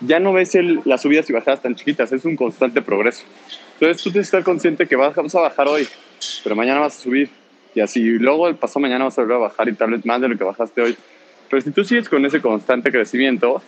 ya 0.00 0.18
no 0.18 0.32
ves 0.32 0.52
las 0.84 1.02
subidas 1.02 1.28
y 1.28 1.32
bajadas 1.32 1.62
tan 1.62 1.74
chiquitas, 1.74 2.12
es 2.12 2.24
un 2.24 2.36
constante 2.36 2.80
progreso. 2.80 3.24
Entonces 3.80 4.02
tú 4.02 4.10
tienes 4.10 4.30
que 4.30 4.36
estar 4.36 4.44
consciente 4.44 4.86
que 4.86 4.94
vamos 4.94 5.34
a 5.34 5.40
bajar 5.40 5.66
hoy, 5.66 5.88
pero 6.44 6.54
mañana 6.54 6.80
vas 6.80 6.98
a 6.98 7.00
subir. 7.00 7.30
Y 7.74 7.80
así, 7.80 8.02
luego 8.02 8.46
el 8.46 8.56
paso 8.56 8.78
mañana 8.78 9.06
vas 9.06 9.18
a 9.18 9.22
volver 9.22 9.36
a 9.36 9.40
bajar 9.40 9.70
y 9.70 9.72
tal 9.72 9.92
vez 9.92 10.04
más 10.04 10.20
de 10.20 10.28
lo 10.28 10.36
que 10.36 10.44
bajaste 10.44 10.82
hoy. 10.82 10.96
Pero 11.48 11.62
si 11.62 11.70
tú 11.70 11.82
sigues 11.82 12.06
con 12.06 12.26
ese 12.26 12.42
constante 12.42 12.92
crecimiento, 12.92 13.62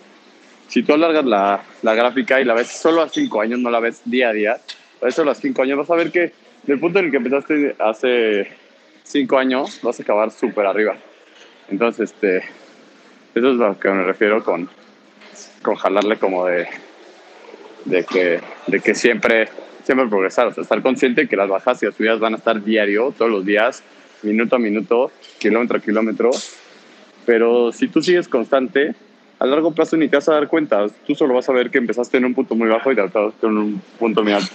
si 0.68 0.82
tú 0.82 0.92
alargas 0.92 1.24
la, 1.24 1.62
la 1.80 1.94
gráfica 1.94 2.42
y 2.42 2.44
la 2.44 2.52
ves 2.52 2.68
solo 2.68 3.00
a 3.00 3.08
cinco 3.08 3.40
años, 3.40 3.58
no 3.60 3.70
la 3.70 3.80
ves 3.80 4.02
día 4.04 4.28
a 4.28 4.32
día, 4.34 4.60
la 5.00 5.06
ves 5.06 5.14
solo 5.14 5.30
a 5.30 5.34
cinco 5.34 5.62
años, 5.62 5.78
vas 5.78 5.90
a 5.90 5.94
ver 5.94 6.12
que 6.12 6.32
del 6.64 6.78
punto 6.78 6.98
en 6.98 7.06
el 7.06 7.10
que 7.10 7.16
empezaste 7.16 7.76
hace 7.78 8.48
cinco 9.04 9.38
años, 9.38 9.80
vas 9.82 9.98
a 9.98 10.02
acabar 10.02 10.30
súper 10.30 10.66
arriba. 10.66 10.94
Entonces, 11.70 12.12
este, 12.12 12.38
eso 13.34 13.50
es 13.50 13.56
lo 13.56 13.80
que 13.80 13.88
me 13.88 14.04
refiero 14.04 14.44
con, 14.44 14.68
con 15.62 15.74
jalarle 15.76 16.18
como 16.18 16.44
de, 16.44 16.68
de, 17.86 18.04
que, 18.04 18.40
de 18.66 18.80
que 18.80 18.94
siempre 18.94 19.48
siempre 19.82 20.06
progresar, 20.08 20.48
o 20.48 20.52
sea, 20.52 20.62
estar 20.62 20.82
consciente 20.82 21.28
que 21.28 21.36
las 21.36 21.48
bajas 21.48 21.82
y 21.82 21.86
las 21.86 21.94
subidas 21.94 22.20
van 22.20 22.34
a 22.34 22.36
estar 22.36 22.62
diario, 22.62 23.12
todos 23.16 23.30
los 23.30 23.44
días, 23.44 23.82
minuto 24.22 24.56
a 24.56 24.58
minuto, 24.58 25.10
kilómetro 25.38 25.78
a 25.78 25.80
kilómetro, 25.80 26.30
pero 27.24 27.72
si 27.72 27.88
tú 27.88 28.02
sigues 28.02 28.28
constante, 28.28 28.94
a 29.38 29.46
largo 29.46 29.72
plazo 29.72 29.96
ni 29.96 30.08
te 30.08 30.16
vas 30.16 30.28
a 30.28 30.34
dar 30.34 30.48
cuenta, 30.48 30.86
tú 31.06 31.14
solo 31.14 31.34
vas 31.34 31.48
a 31.48 31.52
ver 31.52 31.70
que 31.70 31.78
empezaste 31.78 32.16
en 32.16 32.24
un 32.24 32.34
punto 32.34 32.54
muy 32.54 32.68
bajo 32.68 32.92
y 32.92 32.94
te 32.94 33.00
acabaste 33.00 33.46
en 33.46 33.58
un 33.58 33.82
punto 33.98 34.22
muy 34.22 34.32
alto. 34.32 34.52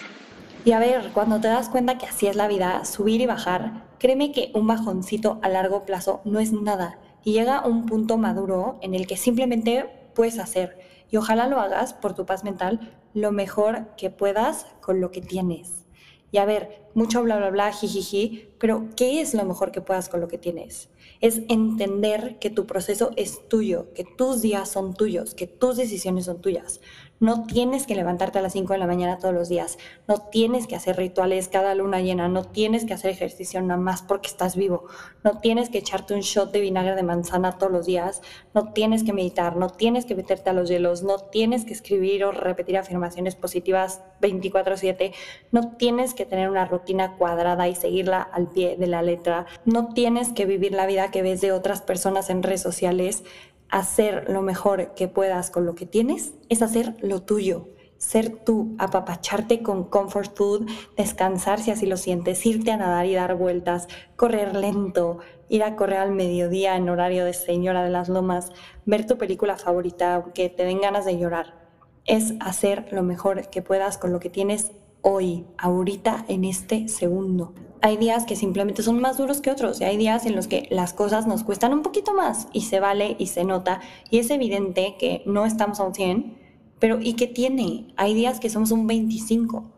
Y 0.64 0.72
a 0.74 0.80
ver, 0.80 1.12
cuando 1.14 1.40
te 1.40 1.48
das 1.48 1.70
cuenta 1.70 1.98
que 1.98 2.06
así 2.06 2.28
es 2.28 2.36
la 2.36 2.48
vida, 2.48 2.84
subir 2.84 3.22
y 3.22 3.26
bajar, 3.26 3.86
créeme 4.00 4.32
que 4.32 4.52
un 4.54 4.68
bajoncito 4.68 5.40
a 5.42 5.50
largo 5.50 5.86
plazo 5.86 6.22
no 6.26 6.40
es 6.40 6.52
nada. 6.52 7.00
Y 7.24 7.34
llega 7.34 7.66
un 7.66 7.86
punto 7.86 8.18
maduro 8.18 8.78
en 8.82 8.94
el 8.94 9.08
que 9.08 9.18
simplemente 9.18 9.86
puedes 10.14 10.40
hacer. 10.40 10.78
Y 11.10 11.18
ojalá 11.18 11.48
lo 11.48 11.60
hagas 11.60 11.94
por 11.94 12.14
tu 12.16 12.26
paz 12.26 12.44
mental 12.44 12.92
lo 13.18 13.32
mejor 13.32 13.96
que 13.98 14.10
puedas 14.10 14.68
con 14.80 15.02
lo 15.02 15.10
que 15.12 15.22
tienes. 15.22 15.86
Y 16.32 16.38
a 16.38 16.46
ver, 16.46 16.84
mucho 16.94 17.24
bla, 17.24 17.38
bla, 17.38 17.50
bla, 17.50 17.72
jijiji, 17.72 18.50
pero 18.60 18.90
¿qué 18.96 19.22
es 19.22 19.34
lo 19.34 19.44
mejor 19.44 19.72
que 19.72 19.82
puedas 19.82 20.08
con 20.08 20.22
lo 20.22 20.28
que 20.28 20.38
tienes? 20.38 20.90
Es 21.22 21.42
entender 21.50 22.38
que 22.40 22.50
tu 22.50 22.66
proceso 22.66 23.12
es 23.16 23.48
tuyo, 23.50 23.94
que 23.94 24.04
tus 24.04 24.42
días 24.42 24.70
son 24.70 24.94
tuyos, 24.94 25.34
que 25.34 25.48
tus 25.48 25.78
decisiones 25.78 26.26
son 26.26 26.42
tuyas. 26.42 26.82
No 27.20 27.48
tienes 27.48 27.88
que 27.88 27.96
levantarte 27.96 28.38
a 28.38 28.44
las 28.44 28.54
5 28.54 28.74
de 28.74 28.80
la 28.80 28.86
mañana 28.86 29.18
todos 29.18 29.34
los 29.34 29.50
días, 29.50 29.80
no 30.08 30.20
tienes 30.30 30.68
que 30.68 30.76
hacer 30.76 30.98
rituales 30.98 31.48
cada 31.48 31.74
luna 31.74 32.00
llena, 32.00 32.28
no 32.28 32.44
tienes 32.44 32.86
que 32.86 32.94
hacer 32.94 33.10
ejercicio 33.10 33.60
nada 33.60 33.80
más 33.80 34.04
porque 34.04 34.28
estás 34.28 34.56
vivo, 34.56 34.86
no 35.24 35.40
tienes 35.40 35.70
que 35.70 35.80
echarte 35.80 36.14
un 36.14 36.20
shot 36.22 36.52
de 36.52 36.62
vinagre 36.62 36.94
de 36.94 37.02
manzana 37.02 37.58
todos 37.58 37.72
los 37.72 37.88
días, 37.88 38.22
no 38.54 38.72
tienes 38.72 39.04
que 39.04 39.14
meditar, 39.14 39.56
no 39.56 39.72
tienes 39.72 40.06
que 40.06 40.14
meterte 40.14 40.52
a 40.52 40.54
los 40.54 40.70
hielos, 40.70 41.02
no 41.02 41.18
tienes 41.18 41.66
que 41.66 41.74
escribir 41.74 42.24
o 42.24 42.32
repetir 42.32 42.78
afirmaciones 42.78 43.36
positivas 43.36 44.04
24/7, 44.22 45.14
no 45.52 45.76
tienes 45.78 46.14
que 46.14 46.26
tener 46.26 46.50
una 46.50 46.66
rutina 46.66 47.16
cuadrada 47.18 47.68
y 47.68 47.76
seguirla 47.76 48.22
al 48.22 48.48
pie 48.48 48.76
de 48.78 48.88
la 48.88 49.02
letra, 49.02 49.46
no 49.66 49.94
tienes 49.94 50.34
que 50.34 50.46
vivir 50.46 50.74
la 50.74 50.86
vida 50.86 51.12
que 51.12 51.22
ves 51.22 51.42
de 51.42 51.52
otras 51.52 51.82
personas 51.82 52.30
en 52.30 52.44
redes 52.44 52.62
sociales. 52.62 53.24
Hacer 53.70 54.30
lo 54.30 54.42
mejor 54.42 54.94
que 54.96 55.08
puedas 55.08 55.52
con 55.52 55.66
lo 55.66 55.76
que 55.76 55.86
tienes 55.86 56.34
es 56.48 56.62
hacer 56.62 56.96
lo 57.02 57.24
tuyo, 57.24 57.68
ser 57.98 58.30
tú, 58.30 58.76
apapacharte 58.78 59.62
con 59.62 59.84
comfort 59.84 60.36
food, 60.36 60.70
descansar 60.96 61.60
si 61.60 61.72
así 61.72 61.86
lo 61.86 61.98
sientes, 61.98 62.46
irte 62.46 62.72
a 62.72 62.78
nadar 62.78 63.06
y 63.08 63.16
dar 63.16 63.36
vueltas, 63.36 63.88
correr 64.16 64.56
lento, 64.56 65.20
ir 65.50 65.64
a 65.64 65.76
correr 65.76 65.98
al 65.98 66.12
mediodía 66.12 66.76
en 66.76 66.90
horario 66.90 67.26
de 67.26 67.34
señora 67.34 67.84
de 67.84 67.90
las 67.90 68.10
lomas, 68.10 68.52
ver 68.86 69.06
tu 69.06 69.18
película 69.18 69.58
favorita 69.58 70.16
aunque 70.16 70.50
te 70.50 70.64
den 70.64 70.80
ganas 70.80 71.06
de 71.06 71.18
llorar. 71.18 71.67
Es 72.08 72.34
hacer 72.40 72.88
lo 72.92 73.04
mejor 73.04 73.50
que 73.50 73.62
puedas 73.62 73.98
con 73.98 74.12
lo 74.12 74.20
que 74.20 74.30
tienes 74.30 74.72
hoy, 75.02 75.46
ahorita, 75.58 76.26
en 76.28 76.44
este 76.44 76.88
segundo 76.88 77.54
hay 77.82 77.98
días 77.98 78.26
que 78.26 78.36
simplemente 78.36 78.84
son 78.84 79.00
más 79.00 79.18
duros 79.18 79.42
que 79.42 79.52
otros 79.52 79.82
y 79.82 79.84
hay 79.84 79.98
días 79.98 80.26
en 80.26 80.36
los 80.36 80.48
que 80.48 80.68
las 80.72 80.94
cosas 80.94 81.28
nos 81.28 81.44
cuestan 81.44 81.74
un 81.74 81.84
poquito 81.84 82.14
más 82.14 82.48
y 82.54 82.62
se 82.62 82.80
vale 82.80 83.16
y 83.20 83.28
se 83.28 83.44
nota 83.44 83.82
y 84.10 84.20
es 84.20 84.30
evidente 84.30 84.96
que 85.00 85.24
no 85.26 85.46
estamos 85.46 85.80
a 85.80 85.84
un 85.84 85.94
100, 85.94 86.38
pero 86.80 87.00
¿y 87.00 87.14
qué 87.14 87.28
tiene? 87.28 87.88
Hay 87.96 88.14
días 88.14 88.40
que 88.40 88.50
somos 88.50 88.72
un 88.72 88.88
25. 88.88 89.72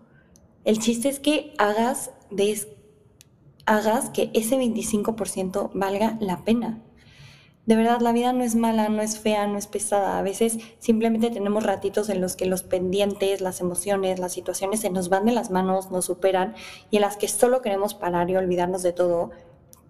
El 0.65 0.79
chiste 0.79 1.09
es 1.09 1.19
que 1.19 1.53
hagas, 1.57 2.11
de, 2.29 2.59
hagas 3.65 4.09
que 4.09 4.29
ese 4.33 4.57
25% 4.57 5.71
valga 5.73 6.17
la 6.19 6.43
pena. 6.43 6.81
De 7.69 7.75
verdad, 7.75 8.01
la 8.01 8.13
vida 8.13 8.33
no 8.33 8.43
es 8.43 8.55
mala, 8.55 8.89
no 8.89 9.03
es 9.03 9.19
fea, 9.19 9.45
no 9.45 9.59
es 9.59 9.67
pesada. 9.67 10.17
A 10.17 10.23
veces 10.23 10.57
simplemente 10.79 11.29
tenemos 11.29 11.63
ratitos 11.63 12.09
en 12.09 12.19
los 12.19 12.35
que 12.35 12.47
los 12.47 12.63
pendientes, 12.63 13.41
las 13.41 13.61
emociones, 13.61 14.17
las 14.17 14.33
situaciones 14.33 14.79
se 14.79 14.89
nos 14.89 15.09
van 15.09 15.25
de 15.25 15.33
las 15.33 15.51
manos, 15.51 15.91
nos 15.91 16.05
superan 16.05 16.55
y 16.89 16.95
en 16.95 17.03
las 17.03 17.15
que 17.15 17.27
solo 17.27 17.61
queremos 17.61 17.93
parar 17.93 18.27
y 18.31 18.35
olvidarnos 18.35 18.81
de 18.81 18.91
todo. 18.91 19.29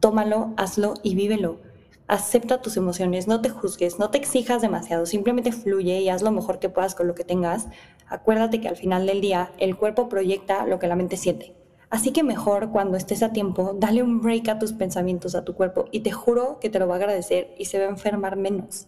Tómalo, 0.02 0.54
hazlo 0.58 0.96
y 1.04 1.16
vívelo. 1.16 1.62
Acepta 2.10 2.62
tus 2.62 2.76
emociones, 2.76 3.30
no 3.30 3.40
te 3.40 3.50
juzgues, 3.50 3.98
no 3.98 4.10
te 4.10 4.18
exijas 4.18 4.62
demasiado, 4.62 5.06
simplemente 5.06 5.54
fluye 5.54 6.02
y 6.02 6.10
haz 6.10 6.22
lo 6.22 6.32
mejor 6.32 6.60
que 6.60 6.68
puedas 6.68 6.96
con 6.96 7.08
lo 7.08 7.16
que 7.16 7.24
tengas. 7.24 7.70
Acuérdate 8.10 8.60
que 8.60 8.68
al 8.68 8.76
final 8.76 9.06
del 9.06 9.22
día 9.22 9.54
el 9.58 9.78
cuerpo 9.78 10.10
proyecta 10.10 10.66
lo 10.66 10.80
que 10.80 10.88
la 10.88 10.98
mente 10.98 11.16
siente. 11.16 11.59
Así 11.90 12.12
que 12.12 12.24
mejor 12.24 12.72
cuando 12.72 12.98
estés 12.98 13.24
a 13.24 13.34
tiempo, 13.34 13.76
dale 13.76 14.04
un 14.04 14.22
break 14.22 14.48
a 14.50 14.60
tus 14.60 14.74
pensamientos, 14.74 15.34
a 15.34 15.44
tu 15.44 15.56
cuerpo, 15.56 15.86
y 15.92 16.02
te 16.02 16.12
juro 16.12 16.60
que 16.60 16.70
te 16.70 16.78
lo 16.78 16.88
va 16.88 16.96
a 16.96 16.98
agradecer 16.98 17.56
y 17.58 17.66
se 17.66 17.80
va 17.80 17.86
a 17.86 17.90
enfermar 17.90 18.36
menos. 18.36 18.88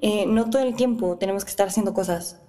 Eh, 0.00 0.26
no 0.26 0.50
todo 0.50 0.62
el 0.62 0.74
tiempo 0.74 1.16
tenemos 1.18 1.44
que 1.44 1.50
estar 1.50 1.68
haciendo 1.68 1.94
cosas. 1.94 2.40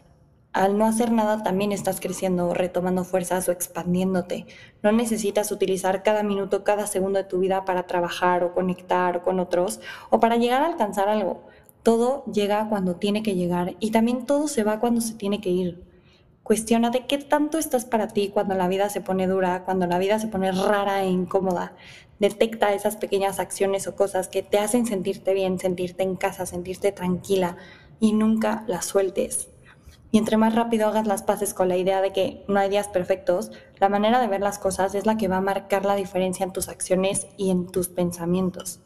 Al 0.54 0.78
no 0.78 0.86
hacer 0.86 1.12
nada 1.12 1.44
también 1.44 1.72
estás 1.72 2.00
creciendo, 2.00 2.54
retomando 2.54 3.04
fuerzas 3.04 3.50
o 3.50 3.52
expandiéndote. 3.52 4.46
No 4.82 4.92
necesitas 4.92 5.52
utilizar 5.52 6.04
cada 6.04 6.24
minuto, 6.24 6.64
cada 6.64 6.88
segundo 6.88 7.20
de 7.20 7.26
tu 7.26 7.40
vida 7.40 7.66
para 7.66 7.88
trabajar 7.88 8.44
o 8.44 8.54
conectar 8.54 9.24
con 9.24 9.40
otros 9.40 9.82
o 10.10 10.20
para 10.20 10.38
llegar 10.38 10.62
a 10.62 10.68
alcanzar 10.68 11.10
algo. 11.10 11.42
Todo 11.82 12.24
llega 12.26 12.70
cuando 12.70 12.96
tiene 12.96 13.24
que 13.24 13.36
llegar 13.36 13.76
y 13.80 13.92
también 13.92 14.26
todo 14.26 14.48
se 14.48 14.64
va 14.64 14.80
cuando 14.80 15.02
se 15.02 15.16
tiene 15.16 15.42
que 15.42 15.50
ir. 15.50 15.93
Cuestiona 16.44 16.90
de 16.90 17.08
qué 17.08 17.20
tanto 17.20 17.58
estás 17.58 17.86
para 17.86 18.10
ti 18.10 18.30
cuando 18.34 18.54
la 18.54 18.68
vida 18.68 18.90
se 18.90 19.00
pone 19.00 19.28
dura, 19.28 19.64
cuando 19.64 19.88
la 19.88 19.98
vida 19.98 20.20
se 20.20 20.28
pone 20.28 20.52
rara 20.52 21.02
e 21.02 21.08
incómoda. 21.08 21.74
Detecta 22.20 22.74
esas 22.74 22.98
pequeñas 22.98 23.40
acciones 23.40 23.88
o 23.88 23.96
cosas 23.96 24.28
que 24.28 24.44
te 24.44 24.60
hacen 24.60 24.86
sentirte 24.86 25.34
bien, 25.34 25.58
sentirte 25.58 26.04
en 26.04 26.18
casa, 26.18 26.46
sentirte 26.46 26.92
tranquila 26.92 27.56
y 28.02 28.12
nunca 28.12 28.66
las 28.68 28.84
sueltes. 28.84 29.48
Y 30.12 30.18
entre 30.18 30.36
más 30.36 30.54
rápido 30.54 30.90
hagas 30.90 31.08
las 31.08 31.24
paces 31.24 31.54
con 31.54 31.70
la 31.70 31.78
idea 31.78 32.02
de 32.02 32.12
que 32.12 32.44
no 32.50 32.60
hay 32.60 32.70
días 32.70 32.90
perfectos, 32.90 33.52
la 33.80 33.90
manera 33.90 34.20
de 34.20 34.28
ver 34.28 34.42
las 34.42 34.60
cosas 34.60 34.94
es 34.96 35.06
la 35.06 35.18
que 35.18 35.30
va 35.30 35.38
a 35.38 35.42
marcar 35.42 35.86
la 35.86 35.96
diferencia 35.96 36.44
en 36.44 36.54
tus 36.54 36.68
acciones 36.68 37.28
y 37.38 37.52
en 37.52 37.68
tus 37.68 37.88
pensamientos. 37.88 38.82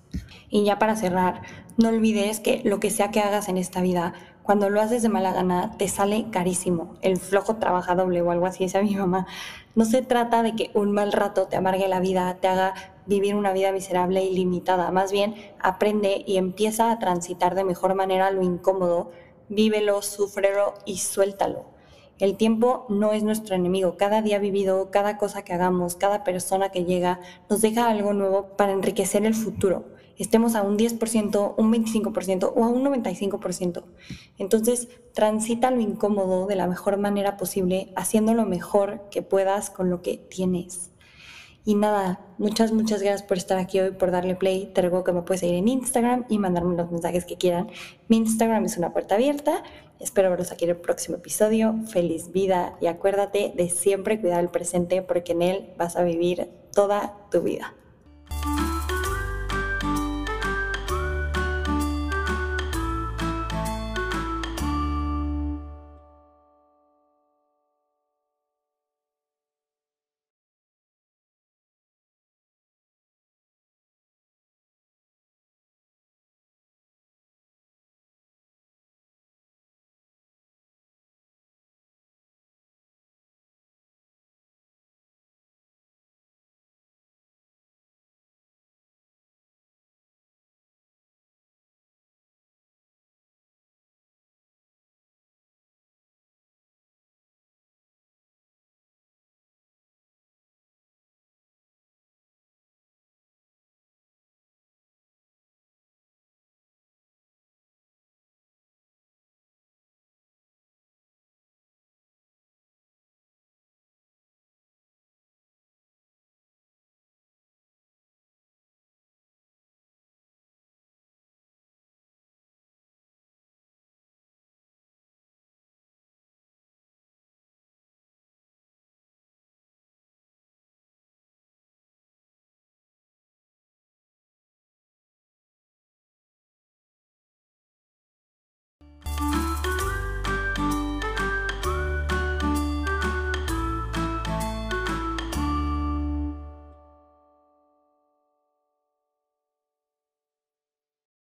Y 0.50 0.64
ya 0.64 0.80
para 0.80 0.96
cerrar, 0.96 1.42
no 1.76 1.90
olvides 1.90 2.40
que 2.40 2.62
lo 2.64 2.80
que 2.80 2.92
sea 2.92 3.12
que 3.12 3.20
hagas 3.20 3.50
en 3.50 3.58
esta 3.58 3.82
vida, 3.82 4.14
cuando 4.48 4.70
lo 4.70 4.80
haces 4.80 5.02
de 5.02 5.10
mala 5.10 5.34
gana, 5.34 5.74
te 5.78 5.90
sale 5.90 6.28
carísimo. 6.32 6.96
El 7.02 7.18
flojo 7.18 7.58
trabaja 7.58 7.96
doble 7.96 8.22
o 8.22 8.32
algo 8.32 8.46
así, 8.46 8.64
decía 8.64 8.82
mi 8.82 8.96
mamá. 8.96 9.28
No 9.76 9.84
se 9.84 10.02
trata 10.02 10.42
de 10.42 10.56
que 10.56 10.72
un 10.74 10.94
mal 10.94 11.12
rato 11.12 11.48
te 11.48 11.58
amargue 11.58 11.90
la 11.90 12.00
vida, 12.00 12.34
te 12.40 12.48
haga 12.48 12.74
vivir 13.06 13.36
una 13.36 13.52
vida 13.52 13.74
miserable 13.74 14.24
y 14.24 14.34
limitada. 14.34 14.90
Más 14.90 15.12
bien, 15.12 15.36
aprende 15.60 16.24
y 16.26 16.38
empieza 16.38 16.92
a 16.92 16.98
transitar 16.98 17.56
de 17.56 17.66
mejor 17.66 17.94
manera 17.94 18.32
lo 18.32 18.42
incómodo, 18.42 19.12
vívelo, 19.50 20.02
súfrelo 20.02 20.76
y 20.86 21.00
suéltalo. 21.00 21.66
El 22.18 22.38
tiempo 22.38 22.86
no 22.88 23.12
es 23.12 23.24
nuestro 23.24 23.54
enemigo. 23.54 23.98
Cada 23.98 24.22
día 24.22 24.40
vivido, 24.40 24.92
cada 24.92 25.18
cosa 25.18 25.42
que 25.42 25.52
hagamos, 25.52 25.96
cada 25.96 26.24
persona 26.24 26.70
que 26.70 26.86
llega, 26.86 27.20
nos 27.50 27.60
deja 27.60 27.90
algo 27.90 28.14
nuevo 28.14 28.56
para 28.56 28.72
enriquecer 28.72 29.26
el 29.26 29.36
futuro 29.36 29.97
estemos 30.18 30.56
a 30.56 30.64
un 30.64 30.78
10%, 30.78 31.54
un 31.58 31.74
25% 31.74 32.54
o 32.56 32.64
a 32.64 32.68
un 32.68 32.84
95%. 32.84 33.84
Entonces, 34.38 34.88
transita 35.14 35.72
lo 35.72 35.82
incómodo 35.82 36.48
de 36.48 36.56
la 36.56 36.68
mejor 36.68 36.98
manera 36.98 37.38
posible, 37.38 37.92
haciendo 37.96 38.34
lo 38.34 38.46
mejor 38.46 39.10
que 39.12 39.22
puedas 39.22 39.70
con 39.70 39.90
lo 39.90 40.02
que 40.02 40.18
tienes. 40.18 40.92
Y 41.68 41.76
nada, 41.76 42.22
muchas, 42.38 42.72
muchas 42.72 43.02
gracias 43.02 43.24
por 43.24 43.36
estar 43.36 43.58
aquí 43.58 43.82
hoy, 43.82 43.92
por 43.92 44.10
darle 44.10 44.36
play. 44.36 44.72
Te 44.74 44.82
recuerdo 44.82 45.04
que 45.04 45.12
me 45.12 45.22
puedes 45.24 45.42
seguir 45.42 45.56
en 45.56 45.68
Instagram 45.68 46.24
y 46.30 46.40
mandarme 46.40 46.78
los 46.78 46.90
mensajes 46.90 47.26
que 47.26 47.36
quieran. 47.36 47.70
Mi 48.08 48.16
Instagram 48.16 48.64
es 48.64 48.78
una 48.78 48.94
puerta 48.94 49.16
abierta. 49.16 49.64
Espero 50.00 50.30
veros 50.30 50.54
aquí 50.54 50.64
en 50.64 50.72
el 50.72 50.78
próximo 50.78 51.18
episodio. 51.18 51.76
Feliz 51.90 52.32
vida 52.32 52.78
y 52.80 52.88
acuérdate 52.88 53.52
de 53.54 53.70
siempre 53.70 54.22
cuidar 54.22 54.40
el 54.40 54.50
presente 54.50 55.02
porque 55.02 55.34
en 55.34 55.42
él 55.42 55.74
vas 55.78 55.98
a 55.98 56.06
vivir 56.06 56.50
toda 56.72 57.18
tu 57.32 57.42
vida. 57.42 57.74